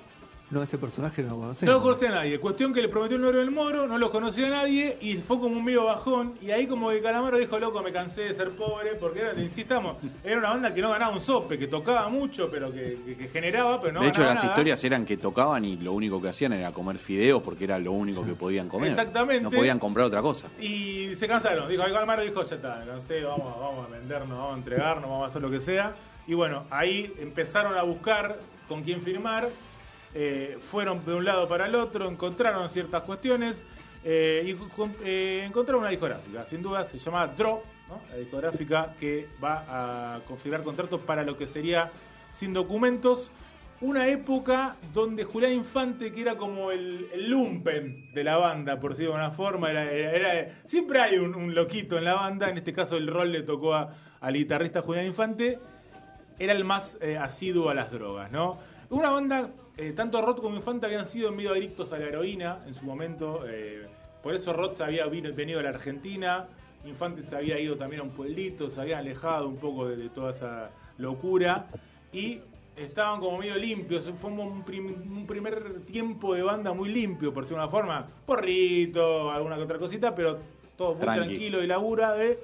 No, 0.51 0.62
ese 0.62 0.77
personaje 0.77 1.23
no 1.23 1.31
lo 1.31 1.37
conocemos. 1.38 1.73
No 1.75 1.79
lo 1.81 1.83
conocía 1.83 2.09
a 2.11 2.14
nadie. 2.16 2.38
Cuestión 2.38 2.73
que 2.75 2.83
le 2.83 2.88
prometió 2.88 3.16
el 3.16 3.23
número 3.23 3.38
del 3.40 3.51
Moro, 3.51 3.88
no 3.88 3.97
lo 3.99 4.12
conocía 4.12 4.47
a 4.49 4.51
nadie 4.51 4.99
y 5.01 5.16
fue 5.16 5.40
como 5.40 5.57
un 5.57 5.64
medio 5.64 5.87
bajón. 5.87 6.35
Y 6.42 6.51
ahí 6.51 6.66
como 6.66 6.90
que 6.90 7.01
Calamaro 7.01 7.38
dijo, 7.38 7.59
loco, 7.59 7.83
me 7.83 7.90
cansé 7.92 8.25
de 8.25 8.35
ser 8.35 8.51
pobre, 8.51 8.94
porque 8.94 9.20
era, 9.20 9.33
insistamos, 9.40 9.97
era 10.23 10.38
una 10.38 10.51
banda 10.51 10.75
que 10.75 10.83
no 10.83 10.90
ganaba 10.90 11.14
un 11.14 11.23
sope, 11.23 11.59
que 11.59 11.66
tocaba 11.66 12.09
mucho, 12.11 12.51
pero 12.51 12.70
que, 12.70 12.99
que- 13.07 13.16
que 13.16 13.29
generaba, 13.29 13.81
pero 13.81 13.94
no 13.94 14.03
de 14.03 14.09
hecho, 14.09 14.18
ganaba 14.20 14.35
las 14.35 14.44
nada. 14.44 14.55
historias 14.55 14.85
eran 14.85 15.07
que 15.07 15.16
tocaban 15.16 15.64
y 15.64 15.77
lo 15.79 15.92
único 15.94 16.20
que 16.20 16.29
hacían 16.29 16.53
era 16.53 16.70
comer 16.73 16.99
fideos 16.99 17.42
porque 17.42 17.64
era 17.64 17.79
lo 17.79 17.92
único 17.92 18.23
que 18.25 18.35
podían 18.35 18.68
comer. 18.68 18.90
Exactamente. 18.90 19.42
No 19.44 19.51
podían 19.51 19.79
comprar 19.79 20.07
otra 20.07 20.20
cosa. 20.20 20.47
Y 20.61 21.14
se 21.16 21.27
cansaron. 21.27 21.68
Dijo, 21.70 21.83
Calamaro 21.85 22.23
dijo, 22.23 22.44
ya 22.44 22.57
está, 22.57 22.77
me 22.85 22.87
cansé, 22.92 23.25
vamos, 23.25 23.51
vamos 23.59 23.87
a 23.88 23.90
vendernos, 23.90 24.37
vamos 24.38 24.55
a 24.55 24.59
entregarnos, 24.59 25.09
vamos 25.11 25.27
a 25.27 25.31
hacer 25.31 25.40
lo 25.42 25.51
que 25.51 25.61
sea. 25.61 25.97
Y 26.27 26.35
bueno, 26.35 26.64
ahí 26.70 27.12
empezaron 27.18 27.77
a 27.77 27.83
buscar 27.83 28.38
con 28.68 28.83
quién 28.83 29.03
firmar. 29.03 29.48
eh, 30.16 30.59
fueron 30.70 31.05
de 31.05 31.12
un 31.14 31.24
lado 31.24 31.48
para 31.48 31.66
el 31.66 31.74
otro, 31.74 32.09
encontraron 32.09 32.70
ciertas 32.70 33.03
cuestiones 33.03 33.64
eh, 34.05 34.44
y 34.46 34.57
eh, 35.05 35.42
encontraron 35.44 35.81
una 35.83 35.90
discográfica. 35.90 36.44
Sin 36.44 36.62
duda 36.62 36.87
se 36.87 36.98
llama 36.98 37.27
Draw, 37.27 37.61
¿no? 37.88 38.00
la 38.12 38.16
discográfica 38.18 38.94
que 39.00 39.29
va 39.42 39.64
a 40.16 40.20
configurar 40.29 40.62
contratos 40.62 41.00
para 41.00 41.24
lo 41.24 41.37
que 41.37 41.48
sería 41.48 41.90
sin 42.33 42.53
documentos. 42.53 43.33
Una 43.81 44.07
época 44.07 44.77
donde 44.92 45.24
Julián 45.24 45.53
Infante, 45.53 46.12
que 46.12 46.20
era 46.22 46.37
como 46.37 46.70
el, 46.70 47.09
lumpen 47.29 48.12
de 48.14 48.22
la 48.24 48.37
banda, 48.37 48.79
por 48.79 48.92
decirlo 48.92 49.14
de 49.14 49.18
alguna 49.18 49.37
forma, 49.37 49.72
era- 49.72 50.62
siempre 50.64 51.00
hay 51.00 51.18
un, 51.18 51.35
un 51.35 51.55
loquito 51.57 51.98
en 51.98 52.05
la 52.05 52.14
banda, 52.14 52.48
en 52.48 52.57
este 52.57 52.72
caso 52.72 52.96
el 52.96 53.09
rol 53.09 53.33
le 53.33 53.42
tocó 53.42 53.74
a- 53.74 53.92
al 54.20 54.35
guitarrista 54.35 54.81
Julián 54.81 55.07
Infante, 55.07 55.59
era 56.38 56.53
el 56.53 56.64
más 56.64 56.99
eh, 57.01 57.16
asiduo 57.16 57.70
a 57.70 57.75
las 57.75 57.90
drogas, 57.90 58.31
¿no? 58.33 58.59
Una 58.90 59.11
banda, 59.11 59.51
eh, 59.77 59.92
tanto 59.92 60.20
Roth 60.23 60.40
como 60.40 60.57
Infante 60.57 60.87
habían 60.87 61.07
sido 61.07 61.33
medio 61.33 61.53
adictos 61.53 61.92
a 61.92 61.99
la 61.99 62.07
heroína 62.07 62.59
en 62.66 62.75
su 62.75 62.85
momento, 62.85 63.44
eh, 63.49 63.87
por 64.23 64.35
eso 64.35 64.53
Roth 64.53 64.77
se 64.77 64.85
había 64.85 65.07
venido 65.07 65.61
a 65.61 65.62
la 65.62 65.70
Argentina, 65.70 66.47
Infante 66.87 67.23
se 67.23 67.35
había 67.37 67.59
ido 67.59 67.77
también 67.77 68.01
a 68.01 68.05
un 68.05 68.11
pueblito, 68.11 68.70
se 68.70 68.81
habían 68.81 69.01
alejado 69.01 69.49
un 69.49 69.57
poco 69.57 69.88
de, 69.88 69.97
de 69.97 70.09
toda 70.11 70.33
esa 70.33 70.70
locura 70.99 71.66
y 72.12 72.40
estaban 72.77 73.20
como 73.20 73.38
medio 73.38 73.57
limpios, 73.57 74.11
fue 74.16 74.31
un, 74.31 74.62
prim- 74.64 75.16
un 75.16 75.27
primer 75.27 75.81
tiempo 75.87 76.35
de 76.35 76.42
banda 76.42 76.73
muy 76.73 76.90
limpio, 76.90 77.33
por 77.33 77.44
decirlo 77.44 77.62
de 77.62 77.68
una 77.68 77.70
forma, 77.70 78.07
porrito, 78.27 79.31
alguna 79.31 79.57
que 79.57 79.62
otra 79.62 79.79
cosita, 79.79 80.14
pero 80.14 80.38
todo 80.77 80.94
muy 80.94 81.01
Tranqui. 81.03 81.27
tranquilo 81.27 81.62
y 81.62 81.66
labura, 81.66 82.23
¿eh? 82.23 82.38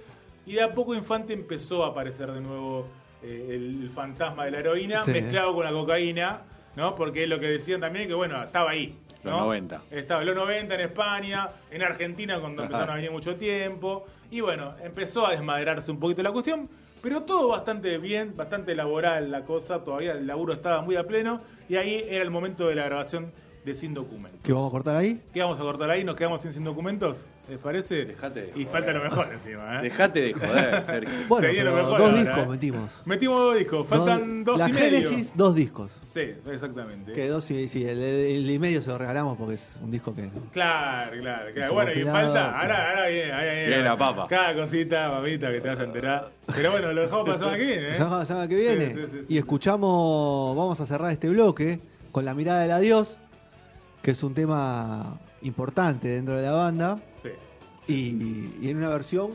y 0.46 0.54
de 0.54 0.62
a 0.62 0.72
poco 0.72 0.94
Infante 0.94 1.32
empezó 1.32 1.84
a 1.84 1.88
aparecer 1.88 2.30
de 2.32 2.40
nuevo 2.40 2.86
eh, 3.22 3.46
el, 3.50 3.82
el 3.84 3.90
fantasma 3.90 4.44
de 4.44 4.50
la 4.52 4.58
heroína 4.60 5.04
Sí. 5.04 5.10
mezclado 5.12 5.54
con 5.54 5.64
la 5.64 5.70
cocaína, 5.72 6.42
¿no? 6.76 6.94
Porque 6.94 7.24
es 7.24 7.28
lo 7.28 7.38
que 7.40 7.46
decían 7.48 7.80
también 7.80 8.08
que 8.08 8.14
bueno, 8.14 8.42
estaba 8.42 8.70
ahí. 8.70 8.96
Los 9.22 9.34
¿no? 9.34 9.40
90. 9.40 9.82
Estaba 9.90 10.22
en 10.22 10.28
los 10.28 10.36
90 10.36 10.74
en 10.76 10.80
España, 10.80 11.48
en 11.70 11.82
Argentina 11.82 12.40
cuando 12.40 12.62
Ajá. 12.62 12.66
empezaron 12.68 12.92
a 12.92 12.96
venir 12.96 13.10
mucho 13.10 13.36
tiempo. 13.36 14.06
Y 14.30 14.40
bueno, 14.40 14.74
empezó 14.82 15.26
a 15.26 15.32
desmadrarse 15.32 15.90
un 15.90 15.98
poquito 16.00 16.22
la 16.22 16.32
cuestión, 16.32 16.70
pero 17.02 17.22
todo 17.24 17.48
bastante 17.48 17.98
bien, 17.98 18.34
bastante 18.36 18.74
laboral 18.74 19.30
la 19.30 19.44
cosa, 19.44 19.84
todavía 19.84 20.12
el 20.12 20.26
laburo 20.26 20.52
estaba 20.54 20.80
muy 20.82 20.96
a 20.96 21.06
pleno 21.06 21.42
y 21.68 21.76
ahí 21.76 22.04
era 22.08 22.22
el 22.22 22.30
momento 22.30 22.66
de 22.68 22.74
la 22.76 22.84
grabación 22.84 23.32
de 23.64 23.74
Sin 23.74 23.92
Documentos. 23.94 24.40
¿Qué 24.42 24.52
vamos 24.52 24.68
a 24.68 24.70
cortar 24.70 24.96
ahí? 24.96 25.20
¿Qué 25.34 25.40
vamos 25.40 25.58
a 25.60 25.62
cortar 25.62 25.90
ahí? 25.90 26.02
¿Nos 26.02 26.16
quedamos 26.16 26.40
sin, 26.42 26.52
sin 26.52 26.64
documentos? 26.64 27.26
¿Les 27.48 27.58
parece? 27.58 28.04
Dejate 28.06 28.42
de 28.42 28.48
Y 28.48 28.64
joder. 28.64 28.68
falta 28.68 28.92
lo 28.92 29.02
mejor 29.04 29.28
encima, 29.32 29.78
¿eh? 29.80 29.82
Dejate 29.82 30.20
de 30.20 30.32
joder, 30.32 30.84
Sergio. 30.86 31.10
Bueno, 31.28 31.46
Sería 31.48 31.64
lo 31.64 31.72
mejor 31.74 31.98
dos 31.98 32.08
ahora, 32.08 32.20
discos 32.22 32.38
¿eh? 32.38 32.48
metimos. 32.48 33.02
Metimos 33.04 33.40
dos 33.42 33.58
discos, 33.58 33.86
faltan 33.88 34.44
dos 34.44 34.58
la 34.58 34.68
y 34.68 34.72
medio. 34.72 35.10
Génesis, 35.10 35.32
dos 35.34 35.54
discos. 35.54 36.00
Sí, 36.08 36.32
exactamente. 36.50 37.12
Que 37.12 37.28
dos 37.28 37.50
y 37.50 37.68
sí, 37.68 37.84
el, 37.84 38.00
el 38.00 38.48
y 38.50 38.58
medio 38.58 38.80
se 38.80 38.88
lo 38.90 38.96
regalamos 38.98 39.36
porque 39.36 39.54
es 39.56 39.76
un 39.82 39.90
disco 39.90 40.14
que. 40.14 40.30
Claro, 40.52 41.20
claro, 41.20 41.52
claro. 41.52 41.72
Bueno, 41.74 41.92
y 41.92 42.02
falta, 42.04 42.58
ahora, 42.60 42.90
ahora 42.90 43.06
viene, 43.08 43.32
ahí 43.32 43.50
viene. 43.50 43.66
Viene 43.68 43.82
la 43.82 43.96
papa. 43.96 44.26
Cada 44.28 44.54
cosita, 44.54 45.10
mamita, 45.10 45.50
que 45.52 45.60
te 45.60 45.68
vas 45.68 45.78
a 45.80 45.84
enterar. 45.84 46.30
Pero 46.54 46.70
bueno, 46.70 46.92
lo 46.92 47.02
dejamos 47.02 47.24
para 47.24 47.32
la 47.34 47.38
semana 47.38 47.56
que 47.58 47.66
viene, 47.66 47.86
¿eh? 47.88 47.98
La 47.98 48.24
semana- 48.26 48.40
la 48.42 48.48
que 48.48 48.54
viene. 48.56 48.86
Sí, 48.86 48.94
sí, 48.94 49.00
sí, 49.02 49.10
sí, 49.18 49.24
y 49.28 49.32
sí. 49.32 49.38
escuchamos, 49.38 50.56
vamos 50.56 50.80
a 50.80 50.86
cerrar 50.86 51.10
este 51.12 51.28
bloque 51.28 51.80
con 52.12 52.24
la 52.24 52.34
mirada 52.34 52.62
del 52.62 52.70
adiós, 52.72 53.18
que 54.02 54.10
es 54.12 54.22
un 54.22 54.34
tema 54.34 55.18
importante 55.42 56.08
dentro 56.08 56.34
de 56.36 56.42
la 56.42 56.50
banda 56.52 56.98
Sí. 57.22 57.30
y, 57.88 58.64
y 58.66 58.70
en 58.70 58.76
una 58.78 58.88
versión 58.88 59.30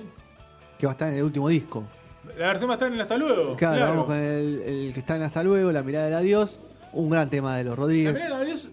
que 0.77 0.85
va 0.85 0.91
a 0.91 0.95
estar 0.95 1.09
en 1.09 1.15
el 1.17 1.23
último 1.23 1.49
disco. 1.49 1.83
La 2.37 2.47
versión 2.47 2.69
va 2.69 2.73
a 2.73 2.75
estar 2.75 2.87
en 2.87 2.95
el 2.95 3.01
Hasta 3.01 3.17
Luego. 3.17 3.55
Claro, 3.55 3.75
claro. 3.77 3.91
vamos 3.91 4.05
con 4.05 4.19
el, 4.19 4.61
el 4.61 4.93
que 4.93 4.99
está 4.99 5.15
en 5.15 5.21
Hasta 5.23 5.43
Luego, 5.43 5.71
la 5.71 5.83
mirada 5.83 6.05
del 6.05 6.13
adiós, 6.15 6.59
un 6.93 7.09
gran 7.09 7.29
tema 7.29 7.57
de 7.57 7.63
los 7.63 7.71
La 7.71 7.75
Rodríguez. 7.75 8.13
primera 8.13 8.39
de 8.39 8.45
Dios 8.45 8.69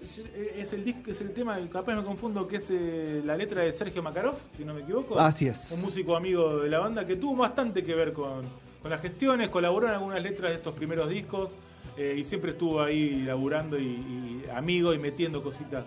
es 0.56 0.72
el 0.72 0.84
disco, 0.84 1.10
es 1.10 1.20
el 1.20 1.32
tema, 1.32 1.58
capaz 1.70 1.94
me 1.94 2.02
confundo, 2.04 2.46
que 2.48 2.56
es 2.56 2.66
eh, 2.70 3.20
la 3.24 3.36
letra 3.36 3.62
de 3.62 3.72
Sergio 3.72 4.02
Makarov, 4.02 4.36
si 4.56 4.64
no 4.64 4.72
me 4.74 4.80
equivoco. 4.80 5.18
Así 5.20 5.46
es. 5.46 5.70
Un 5.72 5.82
músico 5.82 6.16
amigo 6.16 6.58
de 6.60 6.70
la 6.70 6.78
banda 6.78 7.06
que 7.06 7.16
tuvo 7.16 7.36
bastante 7.36 7.84
que 7.84 7.94
ver 7.94 8.12
con, 8.12 8.42
con 8.80 8.90
las 8.90 9.00
gestiones, 9.02 9.48
colaboró 9.48 9.86
en 9.88 9.94
algunas 9.94 10.22
letras 10.22 10.50
de 10.50 10.56
estos 10.56 10.72
primeros 10.74 11.08
discos 11.10 11.56
eh, 11.96 12.14
y 12.18 12.24
siempre 12.24 12.52
estuvo 12.52 12.80
ahí 12.82 13.22
laburando 13.22 13.78
y, 13.78 13.84
y 13.84 14.44
amigo 14.54 14.92
y 14.94 14.98
metiendo 14.98 15.42
cositas 15.42 15.84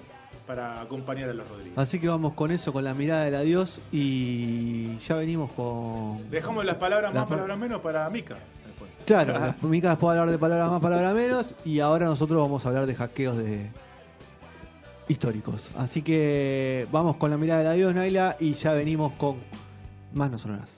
para 0.47 0.79
acompañar 0.81 1.29
a 1.29 1.33
los 1.33 1.47
Rodríguez. 1.49 1.73
Así 1.77 1.99
que 1.99 2.07
vamos 2.07 2.33
con 2.33 2.51
eso, 2.51 2.71
con 2.71 2.83
la 2.83 2.93
mirada 2.93 3.23
del 3.25 3.35
adiós 3.35 3.79
y 3.91 4.97
ya 4.99 5.15
venimos 5.15 5.51
con... 5.53 6.29
Dejamos 6.29 6.63
las 6.65 6.75
palabras 6.75 7.11
Las 7.13 7.21
más, 7.21 7.23
pa- 7.29 7.29
palabras 7.35 7.57
menos 7.57 7.81
para 7.81 8.07
Mika. 8.11 8.35
después. 8.65 8.91
Claro, 9.07 9.55
Mica 9.63 9.97
puede 9.97 10.19
hablar 10.19 10.31
de 10.31 10.37
palabras 10.37 10.69
más, 10.69 10.81
palabras 10.81 11.15
menos 11.15 11.55
y 11.65 11.79
ahora 11.79 12.05
nosotros 12.05 12.39
vamos 12.39 12.63
a 12.65 12.69
hablar 12.69 12.85
de 12.85 12.93
hackeos 12.93 13.37
de 13.37 13.69
históricos. 15.07 15.71
Así 15.77 16.03
que 16.03 16.87
vamos 16.91 17.15
con 17.17 17.31
la 17.31 17.37
mirada 17.37 17.61
del 17.61 17.67
adiós, 17.69 17.95
Naila, 17.95 18.37
y 18.39 18.53
ya 18.53 18.73
venimos 18.73 19.13
con 19.13 19.37
más 20.13 20.29
no 20.29 20.37
sonoras. 20.37 20.75